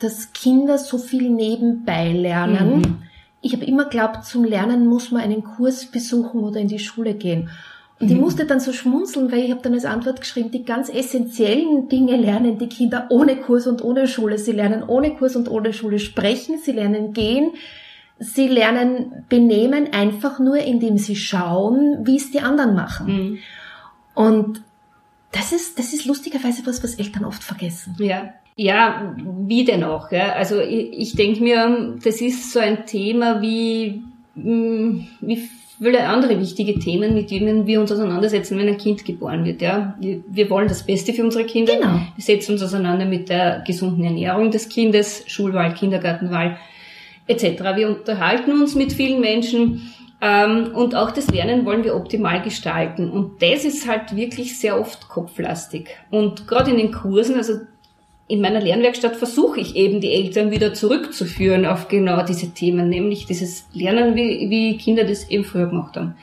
[0.00, 2.78] dass Kinder so viel nebenbei lernen.
[2.78, 3.02] Mhm.
[3.40, 7.14] Ich habe immer glaubt, zum Lernen muss man einen Kurs besuchen oder in die Schule
[7.14, 7.48] gehen.
[8.02, 8.16] Und mhm.
[8.16, 11.88] ich musste dann so schmunzeln, weil ich habe dann als Antwort geschrieben, die ganz essentiellen
[11.88, 14.38] Dinge lernen die Kinder ohne Kurs und ohne Schule.
[14.38, 17.52] Sie lernen ohne Kurs und ohne Schule sprechen, sie lernen gehen,
[18.18, 23.06] sie lernen benehmen einfach nur, indem sie schauen, wie es die anderen machen.
[23.06, 23.38] Mhm.
[24.14, 24.62] Und
[25.30, 27.94] das ist, das ist lustigerweise was, was Eltern oft vergessen.
[28.00, 28.34] Ja.
[28.56, 30.10] Ja, wie denn auch?
[30.10, 30.32] Ja?
[30.32, 34.02] Also ich, ich denke mir, das ist so ein Thema wie,
[34.34, 35.48] hm, wie
[35.82, 39.60] viele andere wichtige Themen, mit denen wir uns auseinandersetzen, wenn ein Kind geboren wird.
[39.60, 39.96] Ja?
[39.98, 41.74] Wir wollen das Beste für unsere Kinder.
[41.76, 42.00] Genau.
[42.14, 46.56] Wir setzen uns auseinander mit der gesunden Ernährung des Kindes, Schulwahl, Kindergartenwahl
[47.26, 47.44] etc.
[47.76, 53.10] Wir unterhalten uns mit vielen Menschen ähm, und auch das Lernen wollen wir optimal gestalten.
[53.10, 55.88] Und das ist halt wirklich sehr oft kopflastig.
[56.10, 57.54] Und gerade in den Kursen, also
[58.32, 63.26] in meiner Lernwerkstatt versuche ich eben die Eltern wieder zurückzuführen auf genau diese Themen, nämlich
[63.26, 66.16] dieses Lernen, wie, wie Kinder das eben früher gemacht haben.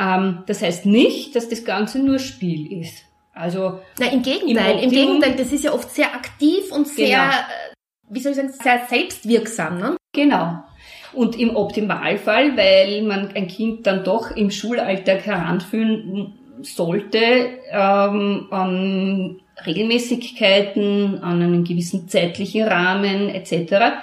[0.00, 3.04] Ähm, das heißt nicht, dass das Ganze nur Spiel ist.
[3.32, 7.06] Also Na, im Gegenteil, im, im Gegenteil, das ist ja oft sehr aktiv und sehr,
[7.06, 7.30] genau.
[7.30, 9.78] Äh, wie soll ich sagen, sehr selbstwirksam.
[9.78, 9.96] Ne?
[10.12, 10.64] Genau.
[11.12, 19.40] Und im Optimalfall, weil man ein Kind dann doch im Schulalltag heranführen sollte, ähm, an
[19.66, 24.00] Regelmäßigkeiten, an einen gewissen zeitlichen Rahmen etc.,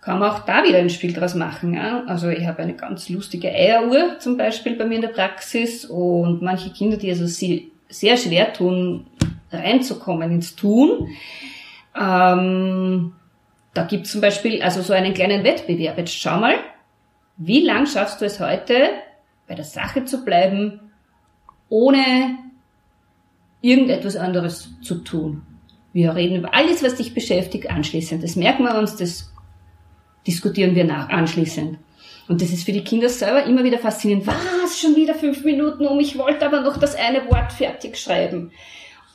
[0.00, 1.74] kann man auch da wieder ein Spiel draus machen.
[1.74, 2.04] Ja?
[2.06, 6.42] Also ich habe eine ganz lustige Eieruhr zum Beispiel bei mir in der Praxis und
[6.42, 9.06] manche Kinder, die also sehr schwer tun,
[9.50, 11.08] reinzukommen ins Tun.
[12.00, 13.14] Ähm,
[13.74, 15.98] da gibt zum Beispiel also so einen kleinen Wettbewerb.
[15.98, 16.54] Jetzt schau mal,
[17.36, 18.90] wie lang schaffst du es heute,
[19.48, 20.80] bei der Sache zu bleiben,
[21.68, 22.38] ohne
[23.66, 25.42] irgendetwas anderes zu tun.
[25.92, 28.22] Wir reden über alles, was dich beschäftigt, anschließend.
[28.22, 29.32] Das merken wir uns, das
[30.26, 31.78] diskutieren wir nach, anschließend.
[32.28, 34.26] Und das ist für die Kinder selber immer wieder faszinierend.
[34.26, 34.78] Was?
[34.78, 35.98] Schon wieder fünf Minuten um?
[35.98, 38.52] Ich wollte aber noch das eine Wort fertig schreiben.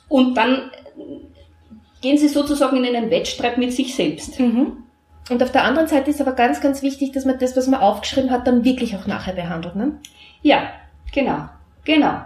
[0.08, 0.70] Und dann
[2.02, 4.38] gehen sie sozusagen in einen Wettstreit mit sich selbst.
[4.38, 4.78] Mhm.
[5.30, 7.80] Und auf der anderen Seite ist aber ganz, ganz wichtig, dass man das, was man
[7.80, 9.76] aufgeschrieben hat, dann wirklich auch nachher behandelt.
[9.76, 9.98] Ne?
[10.42, 10.72] Ja,
[11.12, 11.48] genau,
[11.84, 12.22] genau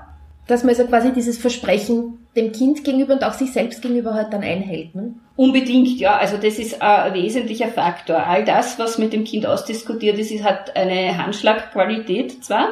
[0.47, 4.33] dass man also quasi dieses Versprechen dem Kind gegenüber und auch sich selbst gegenüber halt
[4.33, 4.95] dann einhält.
[4.95, 5.15] Ne?
[5.35, 6.17] Unbedingt, ja.
[6.17, 8.27] Also das ist ein wesentlicher Faktor.
[8.27, 12.69] All das, was mit dem Kind ausdiskutiert ist, hat eine Handschlagqualität zwar,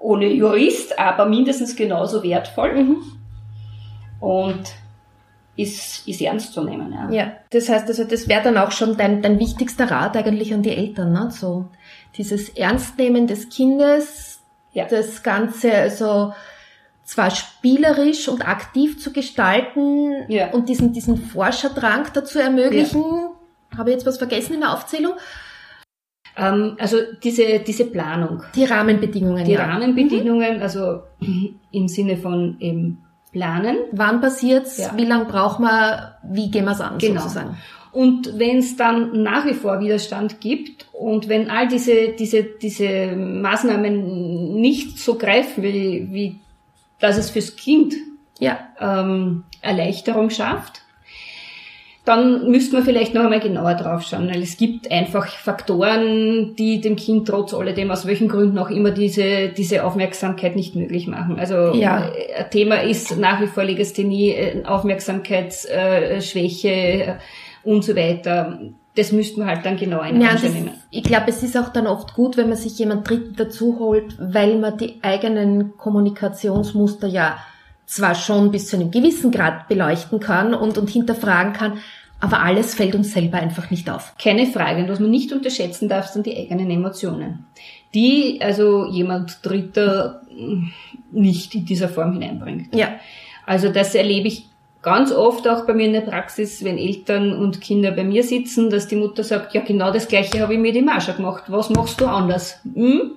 [0.00, 2.74] ohne Jurist, aber mindestens genauso wertvoll.
[2.74, 3.02] Mhm.
[4.20, 4.72] Und
[5.56, 6.92] ist, ist ernst zu nehmen.
[6.92, 7.10] Ja.
[7.10, 10.62] ja, das heißt also, das wäre dann auch schon dein, dein wichtigster Rat eigentlich an
[10.62, 11.12] die Eltern.
[11.12, 11.30] Ne?
[11.32, 11.66] So
[12.16, 14.40] dieses Ernstnehmen des Kindes,
[14.72, 14.86] ja.
[14.86, 16.32] das Ganze, also
[17.08, 20.50] zwar spielerisch und aktiv zu gestalten ja.
[20.50, 23.30] und diesen, diesen Forscherdrang dazu ermöglichen, ja.
[23.76, 25.12] Habe ich jetzt was vergessen in der Aufzählung?
[26.36, 28.42] Ähm, also diese, diese Planung.
[28.54, 29.44] Die Rahmenbedingungen.
[29.44, 29.64] Die ja.
[29.64, 30.62] Rahmenbedingungen, mhm.
[30.62, 31.02] also
[31.72, 32.98] im Sinne von eben
[33.32, 33.76] planen.
[33.92, 34.78] Wann passiert's?
[34.78, 34.96] Ja.
[34.96, 36.12] Wie lange braucht man?
[36.22, 37.20] Wie gehen wir es an genau.
[37.20, 37.56] sozusagen?
[37.92, 43.14] Und wenn es dann nach wie vor Widerstand gibt und wenn all diese, diese, diese
[43.16, 46.40] Maßnahmen nicht so greifen, wie, wie
[47.00, 47.94] dass es fürs Kind
[48.38, 48.58] ja.
[48.80, 50.82] ähm, Erleichterung schafft,
[52.08, 56.80] dann müsste man vielleicht noch einmal genauer drauf schauen, weil es gibt einfach Faktoren, die
[56.80, 61.38] dem Kind trotz alledem, aus welchen Gründen auch immer, diese, diese Aufmerksamkeit nicht möglich machen.
[61.38, 62.08] Also ja.
[62.08, 67.16] Äh, ein Thema ist nach wie vor Legasthenie, äh, Aufmerksamkeitsschwäche äh,
[67.62, 68.58] und so weiter.
[68.98, 70.72] Das müsste man halt dann genau in ja, nehmen.
[70.90, 74.16] Ich glaube, es ist auch dann oft gut, wenn man sich jemand Dritten dazu holt,
[74.18, 77.38] weil man die eigenen Kommunikationsmuster ja
[77.86, 81.78] zwar schon bis zu einem gewissen Grad beleuchten kann und, und hinterfragen kann,
[82.18, 84.16] aber alles fällt uns selber einfach nicht auf.
[84.20, 84.82] Keine Frage.
[84.82, 87.46] Und was man nicht unterschätzen darf, sind die eigenen Emotionen.
[87.94, 90.22] Die also jemand Dritter
[91.12, 92.74] nicht in dieser Form hineinbringt.
[92.74, 92.98] Ja.
[93.46, 94.48] Also das erlebe ich
[94.82, 98.70] ganz oft auch bei mir in der Praxis, wenn Eltern und Kinder bei mir sitzen,
[98.70, 101.44] dass die Mutter sagt, ja genau das gleiche habe ich mit dem auch schon gemacht.
[101.48, 102.60] Was machst du anders?
[102.74, 103.12] Hm?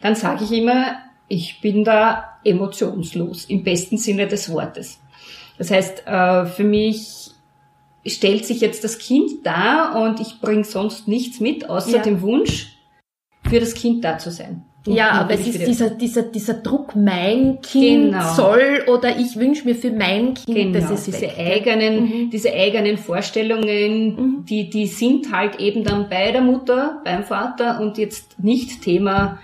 [0.00, 0.96] Dann sage ich immer,
[1.28, 5.00] ich bin da emotionslos, im besten Sinne des Wortes.
[5.58, 7.30] Das heißt, äh, für mich
[8.06, 12.02] stellt sich jetzt das Kind da und ich bringe sonst nichts mit, außer ja.
[12.02, 12.76] dem Wunsch,
[13.48, 14.64] für das Kind da zu sein.
[14.86, 18.34] Ja, aber es ist dieser, dieser, dieser Druck, mein Kind genau.
[18.34, 20.78] soll oder ich wünsche mir für mein Kind, genau.
[20.78, 22.30] das ist diese weg, eigenen, mhm.
[22.30, 24.44] diese eigenen Vorstellungen, mhm.
[24.44, 29.38] die, die sind halt eben dann bei der Mutter, beim Vater und jetzt nicht Thema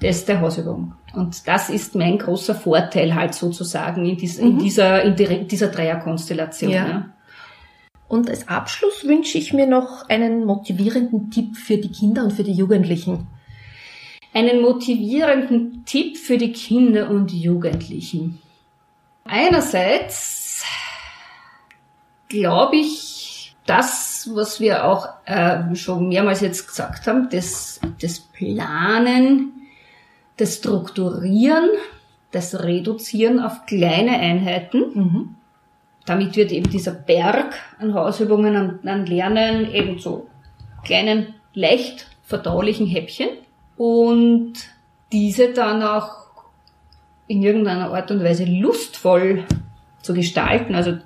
[0.00, 0.92] des, der Hausübung.
[1.12, 4.46] Und das ist mein großer Vorteil halt sozusagen in, dies, mhm.
[4.46, 6.70] in dieser, in dieser Dreierkonstellation.
[6.70, 6.88] Ja.
[6.88, 7.08] ja.
[8.06, 12.44] Und als Abschluss wünsche ich mir noch einen motivierenden Tipp für die Kinder und für
[12.44, 13.26] die Jugendlichen.
[14.34, 18.42] Einen motivierenden Tipp für die Kinder und Jugendlichen.
[19.24, 20.64] Einerseits
[22.28, 29.52] glaube ich, das, was wir auch äh, schon mehrmals jetzt gesagt haben, das, das Planen,
[30.36, 31.70] das Strukturieren,
[32.32, 35.36] das Reduzieren auf kleine Einheiten, mhm.
[36.06, 40.28] Damit wird eben dieser Berg an Hausübungen, an, an Lernen eben zu
[40.84, 43.28] kleinen, leicht verdaulichen Häppchen
[43.76, 44.54] und
[45.12, 46.24] diese dann auch
[47.26, 49.44] in irgendeiner Art und Weise lustvoll
[50.02, 50.74] zu gestalten.
[50.74, 50.98] Also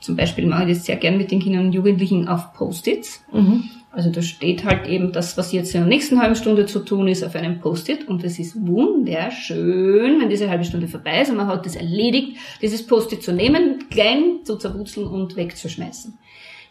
[0.00, 3.24] zum Beispiel mache ich das sehr gern mit den Kindern und Jugendlichen auf Post-its.
[3.32, 3.64] Mhm.
[3.90, 7.08] Also da steht halt eben das, was jetzt in der nächsten halben Stunde zu tun
[7.08, 11.38] ist, auf einem Post-it und es ist wunderschön, wenn diese halbe Stunde vorbei ist und
[11.38, 16.18] man hat das erledigt, dieses Post-it zu nehmen, klein zu zerwurzeln und wegzuschmeißen.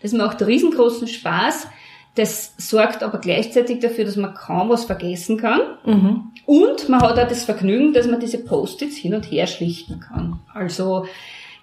[0.04, 1.68] Das macht riesengroßen Spaß.
[2.15, 5.60] Das sorgt aber gleichzeitig dafür, dass man kaum was vergessen kann.
[5.86, 6.32] Mhm.
[6.45, 10.39] Und man hat auch das Vergnügen, dass man diese Post-its hin und her schlichten kann.
[10.54, 11.06] Also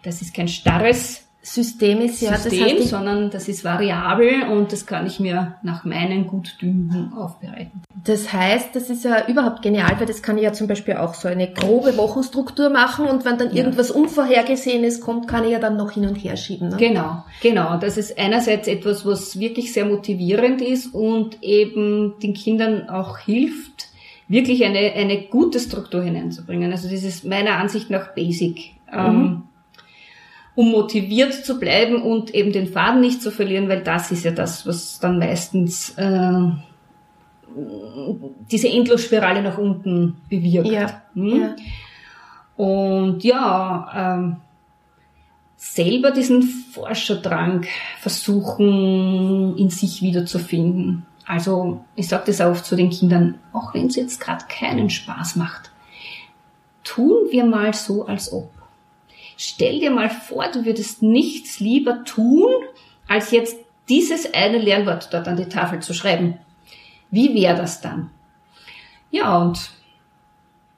[0.02, 4.86] das ist kein starres System ist ja System, das sondern das ist variabel und das
[4.86, 7.82] kann ich mir nach meinen Gutdünken aufbereiten.
[8.04, 11.14] Das heißt, das ist ja überhaupt genial, weil das kann ich ja zum Beispiel auch
[11.14, 13.56] so eine grobe Wochenstruktur machen und wenn dann ja.
[13.56, 16.68] irgendwas Unvorhergesehenes kommt, kann ich ja dann noch hin und her schieben.
[16.68, 16.76] Ne?
[16.76, 17.76] Genau, genau.
[17.76, 23.88] Das ist einerseits etwas, was wirklich sehr motivierend ist und eben den Kindern auch hilft,
[24.28, 26.70] wirklich eine, eine gute Struktur hineinzubringen.
[26.70, 28.74] Also das ist meiner Ansicht nach basic.
[28.92, 28.98] Mhm.
[28.98, 29.42] Ähm,
[30.54, 34.32] um motiviert zu bleiben und eben den Faden nicht zu verlieren, weil das ist ja
[34.32, 36.50] das, was dann meistens äh,
[38.50, 40.68] diese Endlosspirale nach unten bewirkt.
[40.68, 41.40] Ja, hm?
[41.40, 41.56] ja.
[42.56, 44.36] Und ja, ähm,
[45.56, 47.64] selber diesen Forscherdrang
[48.00, 51.06] versuchen in sich wiederzufinden.
[51.24, 55.36] Also ich sage das auch zu den Kindern, auch wenn es jetzt gerade keinen Spaß
[55.36, 55.70] macht,
[56.82, 58.50] tun wir mal so, als ob.
[59.44, 62.48] Stell dir mal vor, du würdest nichts lieber tun,
[63.08, 63.56] als jetzt
[63.88, 66.38] dieses eine Lernwort dort an die Tafel zu schreiben.
[67.10, 68.10] Wie wäre das dann?
[69.10, 69.70] Ja, und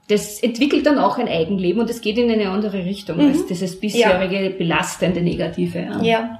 [0.08, 3.28] das entwickelt dann auch ein Eigenleben und es geht in eine andere Richtung mhm.
[3.28, 4.56] als dieses bisherige ja.
[4.56, 5.80] belastende Negative.
[5.80, 6.02] Ja.
[6.02, 6.38] ja.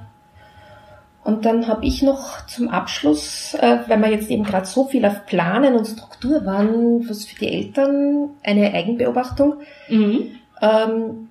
[1.25, 5.05] Und dann habe ich noch zum Abschluss, äh, weil wir jetzt eben gerade so viel
[5.05, 9.57] auf Planen und Struktur waren, was für die Eltern eine Eigenbeobachtung.
[9.91, 10.39] Mhm.
[10.63, 11.29] Ähm,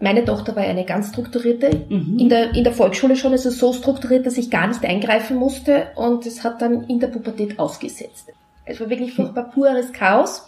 [0.00, 1.70] meine Tochter war eine ganz strukturierte.
[1.88, 2.18] Mhm.
[2.18, 5.36] In, der, in der Volksschule schon ist es so strukturiert, dass ich gar nicht eingreifen
[5.36, 8.32] musste und es hat dann in der Pubertät ausgesetzt.
[8.64, 10.46] Es war wirklich furchtbar pures Chaos.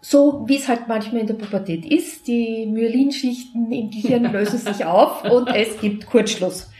[0.00, 2.26] So wie es halt manchmal in der Pubertät ist.
[2.28, 6.70] Die Myelinschichten im Gehirn lösen sich auf und es gibt Kurzschluss.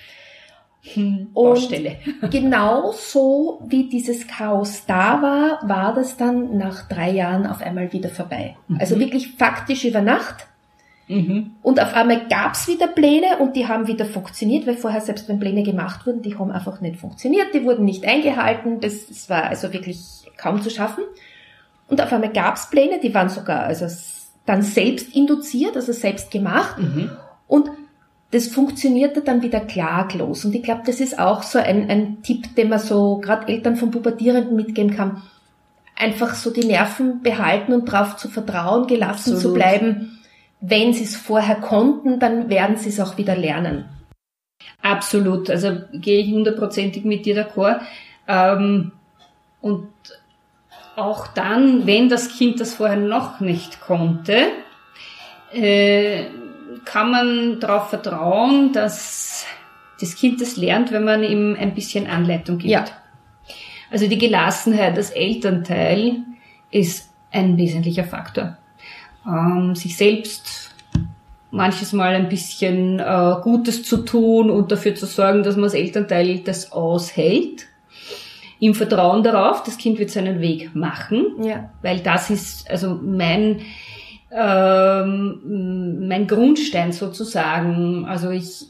[0.94, 1.68] Hm, und
[2.30, 7.92] genau so wie dieses Chaos da war, war das dann nach drei Jahren auf einmal
[7.92, 8.56] wieder vorbei.
[8.68, 8.78] Mhm.
[8.80, 10.46] Also wirklich faktisch über Nacht.
[11.09, 11.53] Mhm.
[11.62, 15.40] Und auf einmal gab's wieder Pläne und die haben wieder funktioniert, weil vorher selbst wenn
[15.40, 19.44] Pläne gemacht wurden, die haben einfach nicht funktioniert, die wurden nicht eingehalten, das, das war
[19.44, 21.05] also wirklich kaum zu schaffen.
[21.88, 23.87] Und auf einmal gab's Pläne, die waren sogar also
[24.44, 26.79] dann selbst induziert, also selbst gemacht.
[26.79, 27.11] Mhm.
[27.47, 27.71] Und
[28.31, 30.44] das funktionierte dann wieder klaglos.
[30.44, 33.77] Und ich glaube, das ist auch so ein, ein Tipp, den man so gerade Eltern
[33.77, 35.23] von Pubertierenden mitgeben kann.
[35.97, 39.40] Einfach so die Nerven behalten und darauf zu vertrauen, gelassen Absolut.
[39.40, 40.17] zu bleiben.
[40.61, 43.85] Wenn sie es vorher konnten, dann werden sie es auch wieder lernen.
[44.83, 45.51] Absolut.
[45.51, 47.81] Also gehe ich hundertprozentig mit dir d'accord.
[48.27, 48.92] Ähm,
[49.61, 49.88] und
[50.97, 54.49] auch dann, wenn das Kind das vorher noch nicht konnte,
[55.53, 56.25] äh,
[56.85, 59.47] kann man darauf vertrauen, dass
[60.01, 62.71] das Kind das lernt, wenn man ihm ein bisschen Anleitung gibt.
[62.71, 62.85] Ja.
[63.90, 66.18] Also die Gelassenheit als Elternteil
[66.71, 68.57] ist ein wesentlicher Faktor.
[69.26, 70.74] Ähm, sich selbst
[71.50, 75.74] manches Mal ein bisschen äh, Gutes zu tun und dafür zu sorgen, dass man als
[75.74, 77.66] Elternteil das aushält.
[78.61, 81.70] Im Vertrauen darauf, das Kind wird seinen Weg machen, ja.
[81.81, 83.61] weil das ist also mein
[84.31, 88.04] ähm, mein Grundstein sozusagen.
[88.07, 88.66] Also ich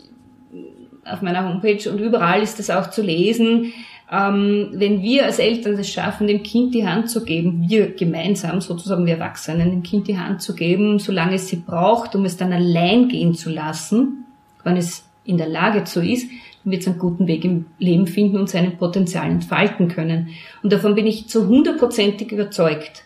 [1.05, 3.73] auf meiner Homepage und überall ist das auch zu lesen.
[4.11, 8.61] Ähm, wenn wir als Eltern es schaffen, dem Kind die Hand zu geben, wir gemeinsam
[8.61, 12.37] sozusagen, wir Erwachsenen, dem Kind die Hand zu geben, solange es sie braucht, um es
[12.37, 14.25] dann allein gehen zu lassen,
[14.65, 16.31] wenn es in der Lage zu ist,
[16.65, 20.31] dann wird es einen guten Weg im Leben finden und seinen Potenzial entfalten können.
[20.63, 23.05] Und davon bin ich zu hundertprozentig überzeugt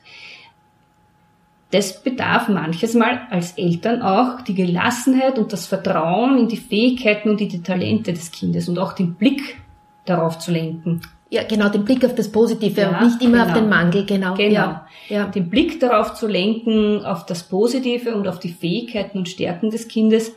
[1.72, 7.30] das bedarf manches Mal als Eltern auch die Gelassenheit und das Vertrauen in die Fähigkeiten
[7.30, 9.56] und in die Talente des Kindes und auch den Blick
[10.04, 11.02] darauf zu lenken.
[11.30, 13.48] Ja, genau, den Blick auf das Positive ja, und nicht immer genau.
[13.48, 14.34] auf den Mangel, genau.
[14.34, 14.52] Genau.
[14.52, 15.26] Ja, ja.
[15.26, 19.88] Den Blick darauf zu lenken, auf das Positive und auf die Fähigkeiten und Stärken des
[19.88, 20.32] Kindes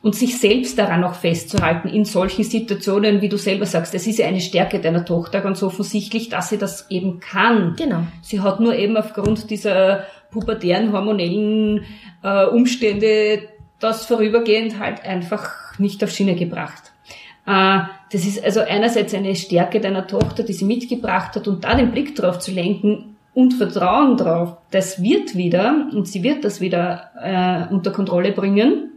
[0.00, 3.94] und sich selbst daran auch festzuhalten in solchen Situationen, wie du selber sagst.
[3.94, 7.74] Das ist ja eine Stärke deiner Tochter ganz offensichtlich, dass sie das eben kann.
[7.76, 8.04] Genau.
[8.22, 11.84] Sie hat nur eben aufgrund dieser pubertären hormonellen
[12.22, 13.42] äh, Umstände
[13.80, 16.92] das vorübergehend halt einfach nicht auf Schiene gebracht.
[17.48, 17.80] Äh,
[18.12, 21.90] das ist also einerseits eine Stärke deiner Tochter, die sie mitgebracht hat und da den
[21.90, 27.10] Blick drauf zu lenken und Vertrauen drauf, das wird wieder und sie wird das wieder
[27.20, 28.88] äh, unter Kontrolle bringen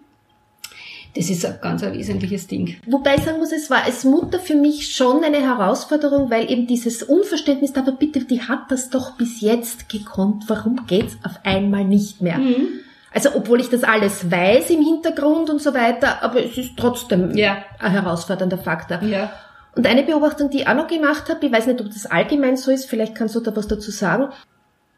[1.16, 2.78] das ist ein ganz ein wesentliches Ding.
[2.86, 6.68] Wobei ich sagen muss, es war als Mutter für mich schon eine Herausforderung, weil eben
[6.68, 11.84] dieses Unverständnis, aber bitte, die hat das doch bis jetzt gekonnt, warum geht's auf einmal
[11.84, 12.38] nicht mehr?
[12.38, 12.80] Mhm.
[13.14, 17.36] Also obwohl ich das alles weiß im Hintergrund und so weiter, aber es ist trotzdem
[17.36, 17.64] ja.
[17.80, 19.02] ein herausfordernder Faktor.
[19.04, 19.32] Ja.
[19.76, 22.58] Und eine Beobachtung, die ich auch noch gemacht habe, ich weiß nicht, ob das allgemein
[22.58, 24.30] so ist, vielleicht kannst du da was dazu sagen,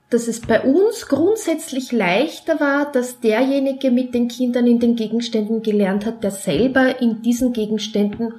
[0.10, 5.63] dass es bei uns grundsätzlich leichter war, dass derjenige mit den Kindern in den Gegenständen
[5.63, 8.34] gelernt hat, der selber in diesen Gegenständen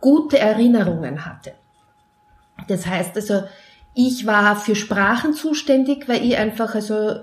[0.00, 1.52] gute Erinnerungen hatte.
[2.68, 3.42] Das heißt also,
[3.94, 7.20] ich war für Sprachen zuständig, weil ich einfach also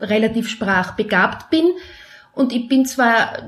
[0.00, 1.66] relativ sprachbegabt bin
[2.34, 3.38] und ich bin zwar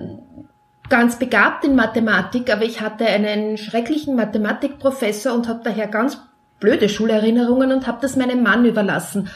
[0.89, 6.19] ganz begabt in Mathematik, aber ich hatte einen schrecklichen Mathematikprofessor und habe daher ganz
[6.61, 9.29] blöde Schulerinnerungen und habe das meinem Mann überlassen.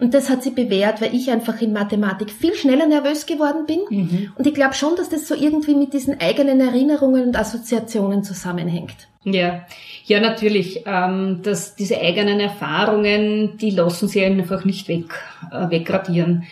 [0.00, 3.80] Und das hat sie bewährt, weil ich einfach in Mathematik viel schneller nervös geworden bin.
[3.90, 4.32] Mhm.
[4.36, 9.08] Und ich glaube schon, dass das so irgendwie mit diesen eigenen Erinnerungen und Assoziationen zusammenhängt.
[9.24, 9.66] Ja,
[10.04, 10.82] ja natürlich.
[10.86, 15.12] Ähm, dass diese eigenen Erfahrungen, die lassen sie einfach nicht weg,
[15.50, 16.44] äh, wegradieren.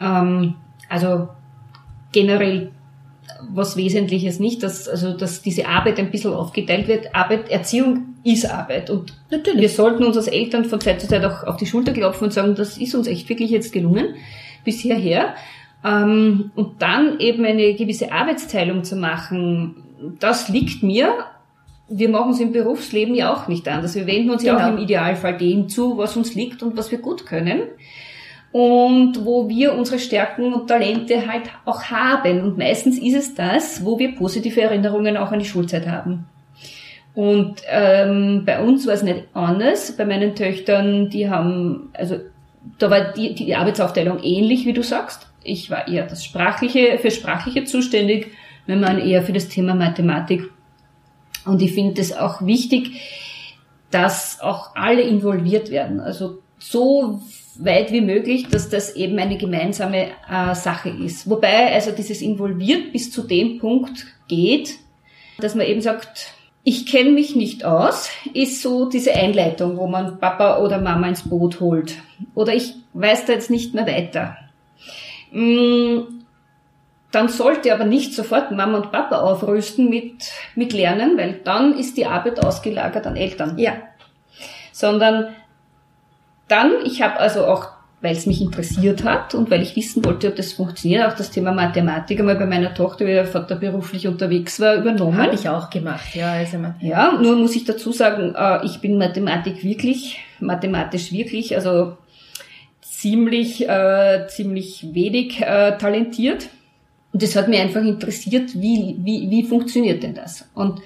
[0.00, 0.54] Ähm,
[0.88, 1.28] also
[2.12, 2.72] generell
[3.52, 7.14] was Wesentliches nicht, dass, also, dass diese Arbeit ein bisschen aufgeteilt wird.
[7.14, 8.90] Arbeit, Erziehung ist Arbeit.
[8.90, 9.60] Und Natürlich.
[9.60, 12.32] wir sollten uns als Eltern von Zeit zu Zeit auch auf die Schulter klopfen und
[12.32, 14.14] sagen, das ist uns echt wirklich jetzt gelungen,
[14.64, 15.34] bis hierher.
[15.84, 19.76] Ähm, und dann eben eine gewisse Arbeitsteilung zu machen,
[20.18, 21.26] das liegt mir.
[21.88, 23.94] Wir machen es im Berufsleben ja auch nicht anders.
[23.94, 24.54] Wir wenden uns genau.
[24.54, 24.78] ja auch genau.
[24.78, 27.62] im Idealfall dem zu, was uns liegt und was wir gut können
[28.56, 32.40] und wo wir unsere Stärken und Talente halt auch haben.
[32.40, 36.24] Und meistens ist es das, wo wir positive Erinnerungen auch an die Schulzeit haben.
[37.14, 39.94] Und ähm, bei uns war es nicht anders.
[39.96, 42.16] Bei meinen Töchtern, die haben, also
[42.78, 45.26] da war die, die Arbeitsaufteilung ähnlich, wie du sagst.
[45.42, 48.28] Ich war eher das Sprachliche, für Sprachliche zuständig,
[48.66, 50.50] mein Mann eher für das Thema Mathematik.
[51.46, 53.00] Und ich finde es auch wichtig,
[53.90, 56.00] dass auch alle involviert werden.
[56.00, 57.22] Also so
[57.58, 61.28] weit wie möglich, dass das eben eine gemeinsame äh, Sache ist.
[61.30, 64.74] Wobei also dieses involviert bis zu dem Punkt geht,
[65.38, 66.34] dass man eben sagt,
[66.64, 71.22] ich kenne mich nicht aus, ist so diese Einleitung, wo man Papa oder Mama ins
[71.22, 71.94] Boot holt.
[72.34, 74.36] Oder ich weiß da jetzt nicht mehr weiter.
[75.30, 76.00] Mm,
[77.12, 81.96] dann sollte aber nicht sofort Mama und Papa aufrüsten mit, mit Lernen, weil dann ist
[81.96, 83.58] die Arbeit ausgelagert an Eltern.
[83.58, 83.74] Ja.
[84.72, 85.28] Sondern
[86.48, 90.28] dann, ich habe also auch weil es mich interessiert hat und weil ich wissen wollte,
[90.28, 91.06] ob das funktioniert.
[91.06, 95.16] Auch das Thema Mathematik einmal bei meiner Tochter, wie der Vater beruflich unterwegs war, übernommen.
[95.16, 96.32] Habe ich auch gemacht, ja.
[96.32, 101.96] Also ja, nur muss ich dazu sagen, äh, ich bin Mathematik wirklich, mathematisch wirklich, also
[102.82, 106.48] ziemlich, äh, ziemlich wenig äh, talentiert.
[107.16, 110.46] Und es hat mich einfach interessiert, wie, wie, wie funktioniert denn das?
[110.52, 110.82] Und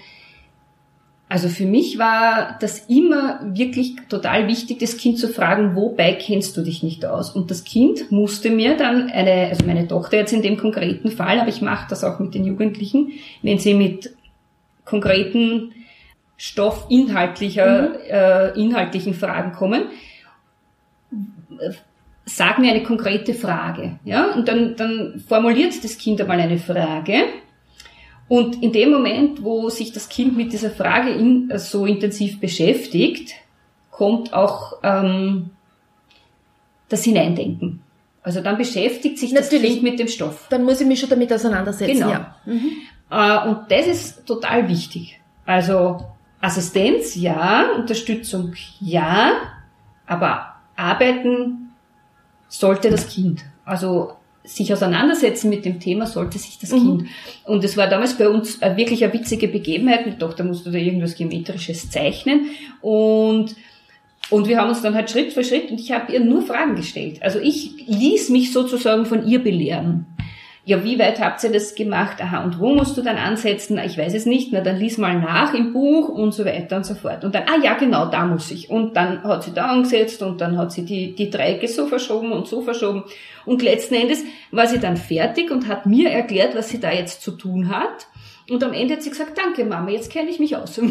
[1.29, 6.57] also für mich war das immer wirklich total wichtig, das Kind zu fragen, wobei kennst
[6.57, 7.31] du dich nicht aus?
[7.31, 11.41] Und das Kind musste mir dann eine, also meine Tochter jetzt in dem konkreten Fall,
[11.41, 13.11] aber ich mache das auch mit den Jugendlichen,
[13.43, 14.15] wenn sie mit
[14.85, 15.73] konkreten
[16.37, 17.95] stoffinhaltlicher, mhm.
[18.09, 19.83] äh, inhaltlichen Fragen kommen,
[22.25, 27.25] sag mir eine konkrete Frage, ja, und dann, dann formuliert das Kind einmal eine Frage
[28.31, 33.33] und in dem Moment, wo sich das Kind mit dieser Frage in, so intensiv beschäftigt,
[33.91, 35.51] kommt auch ähm,
[36.89, 37.83] das Hineindenken.
[38.23, 39.63] Also dann beschäftigt sich Natürlich.
[39.63, 40.47] das Kind mit dem Stoff.
[40.49, 41.93] Dann muss ich mich schon damit auseinandersetzen.
[41.93, 42.09] Genau.
[42.09, 42.37] Ja.
[42.45, 42.71] Mhm.
[43.11, 45.21] Äh, und das ist total wichtig.
[45.45, 45.99] Also
[46.41, 49.33] Assistenz ja, Unterstützung ja,
[50.07, 51.70] aber arbeiten
[52.51, 53.41] sollte das Kind.
[53.65, 54.13] Also
[54.45, 56.77] sich auseinandersetzen mit dem Thema, sollte sich das mhm.
[56.77, 57.05] Kind.
[57.45, 60.05] Und es war damals bei uns wirklich eine witzige Begebenheit.
[60.05, 62.47] Meine Tochter musste da irgendwas Geometrisches zeichnen.
[62.81, 63.55] Und,
[64.31, 66.75] und wir haben uns dann halt Schritt für Schritt, und ich habe ihr nur Fragen
[66.75, 67.23] gestellt.
[67.23, 70.07] Also ich ließ mich sozusagen von ihr belehren
[70.71, 72.23] ja, wie weit habt ihr das gemacht?
[72.23, 73.77] Aha, und wo musst du dann ansetzen?
[73.85, 74.53] Ich weiß es nicht.
[74.53, 77.25] Na, dann lies mal nach im Buch und so weiter und so fort.
[77.25, 78.71] Und dann, ah ja, genau, da muss ich.
[78.71, 82.31] Und dann hat sie da angesetzt und dann hat sie die, die Dreiecke so verschoben
[82.31, 83.03] und so verschoben.
[83.47, 87.23] Und letzten Endes war sie dann fertig und hat mir erklärt, was sie da jetzt
[87.23, 88.07] zu tun hat.
[88.49, 90.81] Und am Ende hat sie gesagt, danke Mama, jetzt kenne ich mich aus.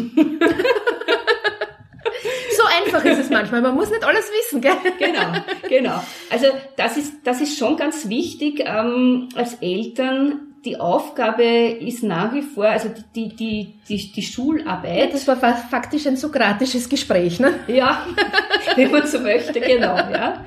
[2.70, 3.60] Einfach ist es manchmal.
[3.60, 4.76] Man muss nicht alles wissen, gell?
[4.98, 5.32] Genau,
[5.68, 6.02] genau.
[6.30, 6.46] Also
[6.76, 10.46] das ist, das ist schon ganz wichtig ähm, als Eltern.
[10.64, 14.98] Die Aufgabe ist nach wie vor, also die, die, die, die Schularbeit.
[14.98, 17.54] Ja, das war faktisch ein sokratisches Gespräch, ne?
[17.66, 18.06] Ja,
[18.76, 20.44] wenn man so möchte, genau, ja.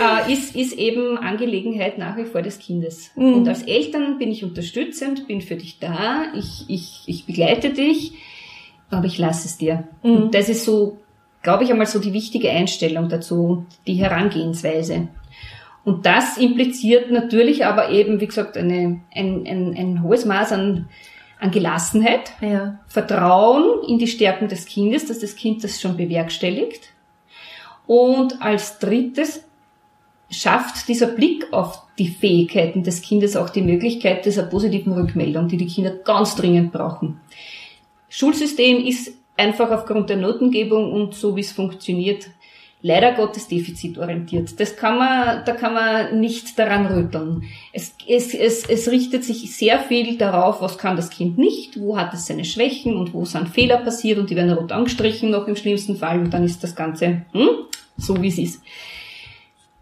[0.00, 3.10] Äh, ist, ist eben Angelegenheit nach wie vor des Kindes.
[3.16, 3.34] Mhm.
[3.34, 8.12] Und als Eltern bin ich unterstützend, bin für dich da, ich, ich, ich begleite dich,
[8.90, 9.88] aber ich lasse es dir.
[10.04, 10.16] Mhm.
[10.16, 10.98] Und das ist so
[11.42, 15.08] glaube ich, einmal so die wichtige Einstellung dazu, die Herangehensweise.
[15.84, 20.88] Und das impliziert natürlich aber eben, wie gesagt, eine, ein, ein, ein hohes Maß an,
[21.40, 22.78] an Gelassenheit, ja.
[22.86, 26.90] Vertrauen in die Stärken des Kindes, dass das Kind das schon bewerkstelligt.
[27.86, 29.44] Und als drittes
[30.30, 35.56] schafft dieser Blick auf die Fähigkeiten des Kindes auch die Möglichkeit dieser positiven Rückmeldung, die
[35.56, 37.20] die Kinder ganz dringend brauchen.
[38.10, 42.26] Schulsystem ist einfach aufgrund der Notengebung und so wie es funktioniert,
[42.80, 44.58] leider Gottes defizitorientiert.
[44.60, 47.44] Das kann man, da kann man nicht daran rütteln.
[47.72, 51.96] Es, es, es, es richtet sich sehr viel darauf, was kann das Kind nicht, wo
[51.96, 55.48] hat es seine Schwächen und wo sind Fehler passiert und die werden rot angestrichen noch
[55.48, 57.48] im schlimmsten Fall und dann ist das Ganze hm,
[57.96, 58.62] so wie es ist.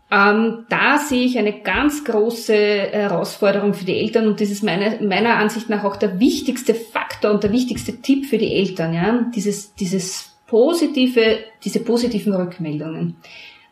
[0.08, 5.00] Ähm, da sehe ich eine ganz große Herausforderung für die Eltern und das ist meine,
[5.00, 9.26] meiner Ansicht nach auch der wichtigste Faktor und der wichtigste Tipp für die Eltern, ja,
[9.34, 13.16] dieses, dieses positive, diese positiven Rückmeldungen.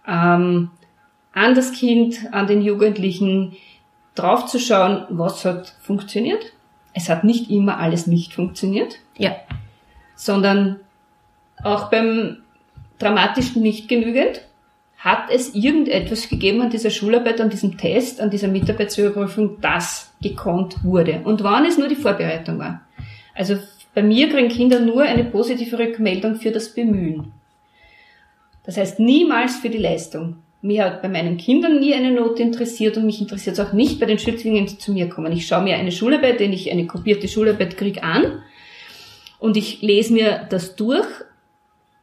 [0.08, 0.70] Ähm,
[1.32, 3.56] an das Kind, an den Jugendlichen,
[4.16, 6.52] draufzuschauen, was hat funktioniert.
[6.94, 9.36] Es hat nicht immer alles nicht funktioniert, ja,
[10.14, 10.80] sondern
[11.62, 12.38] auch beim
[12.98, 14.42] dramatischen nicht genügend
[15.04, 20.82] hat es irgendetwas gegeben an dieser Schularbeit, an diesem Test, an dieser Mitarbeitsüberprüfung, das gekonnt
[20.82, 21.20] wurde.
[21.24, 22.80] Und wann es nur die Vorbereitung war.
[23.34, 23.58] Also
[23.94, 27.32] bei mir kriegen Kinder nur eine positive Rückmeldung für das Bemühen.
[28.64, 30.36] Das heißt niemals für die Leistung.
[30.62, 34.00] Mir hat bei meinen Kindern nie eine Note interessiert und mich interessiert es auch nicht
[34.00, 35.32] bei den Schützlingen, die zu mir kommen.
[35.32, 38.42] Ich schaue mir eine Schularbeit, wenn ich eine kopierte Schularbeit kriege, an
[39.38, 41.06] und ich lese mir das durch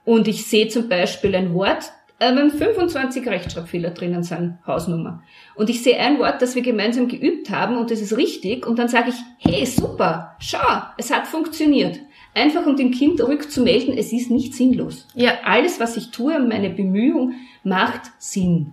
[0.06, 1.91] und ich sehe zum Beispiel ein Wort,
[2.22, 5.24] äh, wenn 25 Rechtschreibfehler drinnen sind, Hausnummer.
[5.55, 8.78] Und ich sehe ein Wort, das wir gemeinsam geübt haben und das ist richtig und
[8.78, 11.99] dann sage ich, hey, super, schau, es hat funktioniert.
[12.36, 15.07] Einfach um dem Kind rückzumelden, es ist nicht sinnlos.
[15.15, 18.72] Ja, alles, was ich tue, meine Bemühung, macht Sinn.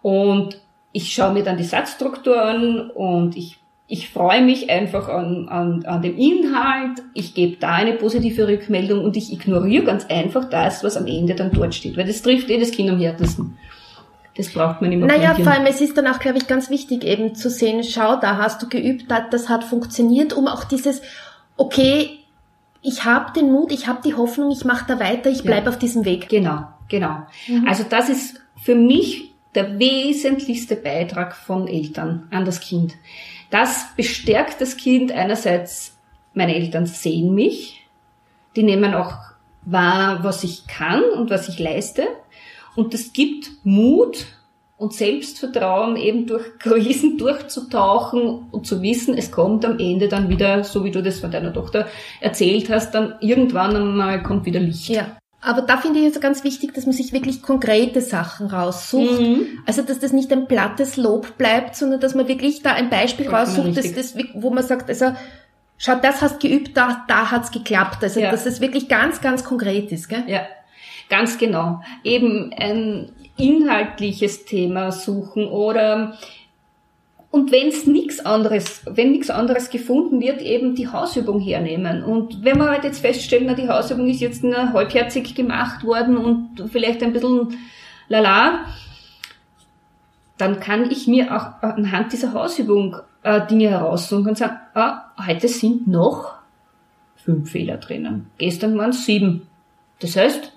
[0.00, 0.58] Und
[0.92, 3.58] ich schaue mir dann die Satzstruktur an und ich
[3.88, 9.04] ich freue mich einfach an, an, an dem Inhalt, ich gebe da eine positive Rückmeldung
[9.04, 12.48] und ich ignoriere ganz einfach das, was am Ende dann dort steht, weil das trifft
[12.48, 13.56] jedes Kind am härtesten.
[14.36, 15.06] Das braucht man immer.
[15.06, 18.16] Naja, vor allem, es ist dann auch, glaube ich, ganz wichtig eben zu sehen, schau,
[18.16, 21.00] da hast du geübt, das hat funktioniert, um auch dieses,
[21.56, 22.10] okay,
[22.82, 25.70] ich habe den Mut, ich habe die Hoffnung, ich mache da weiter, ich bleibe ja.
[25.70, 26.28] auf diesem Weg.
[26.28, 27.22] Genau, genau.
[27.48, 27.66] Mhm.
[27.66, 32.94] Also das ist für mich der wesentlichste Beitrag von Eltern an das Kind.
[33.50, 35.96] Das bestärkt das Kind einerseits,
[36.34, 37.86] meine Eltern sehen mich,
[38.56, 39.14] die nehmen auch
[39.62, 42.06] wahr, was ich kann und was ich leiste.
[42.74, 44.26] Und das gibt Mut
[44.76, 50.64] und Selbstvertrauen, eben durch Krisen durchzutauchen und zu wissen, es kommt am Ende dann wieder,
[50.64, 51.88] so wie du das von deiner Tochter
[52.20, 54.88] erzählt hast, dann irgendwann einmal kommt wieder Licht.
[54.88, 55.16] Ja.
[55.40, 59.20] Aber da finde ich es ganz wichtig, dass man sich wirklich konkrete Sachen raussucht.
[59.20, 59.58] Mhm.
[59.66, 63.28] Also, dass das nicht ein plattes Lob bleibt, sondern dass man wirklich da ein Beispiel
[63.28, 65.12] raussucht, das, das, wo man sagt, also,
[65.78, 68.02] schau, das hast geübt, da, da hat's geklappt.
[68.02, 68.30] Also, ja.
[68.30, 70.24] dass es wirklich ganz, ganz konkret ist, gell?
[70.26, 70.46] Ja.
[71.08, 71.80] Ganz genau.
[72.02, 76.16] Eben ein inhaltliches Thema suchen oder
[77.36, 82.02] und wenn es nichts anderes, wenn nichts anderes gefunden wird, eben die Hausübung hernehmen.
[82.02, 86.16] Und wenn wir halt jetzt feststellen, na, die Hausübung ist jetzt nur halbherzig gemacht worden
[86.16, 87.58] und vielleicht ein bisschen
[88.08, 88.64] lala,
[90.38, 95.48] dann kann ich mir auch anhand dieser Hausübung äh, Dinge heraussuchen und sagen, ah, heute
[95.48, 96.36] sind noch
[97.16, 98.30] fünf Fehler drinnen.
[98.38, 99.46] Gestern waren es sieben.
[99.98, 100.52] Das heißt,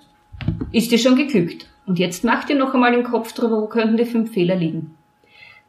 [0.72, 1.66] ist dir schon geglückt.
[1.84, 4.96] Und jetzt mach dir noch einmal den Kopf drüber, wo könnten die fünf Fehler liegen.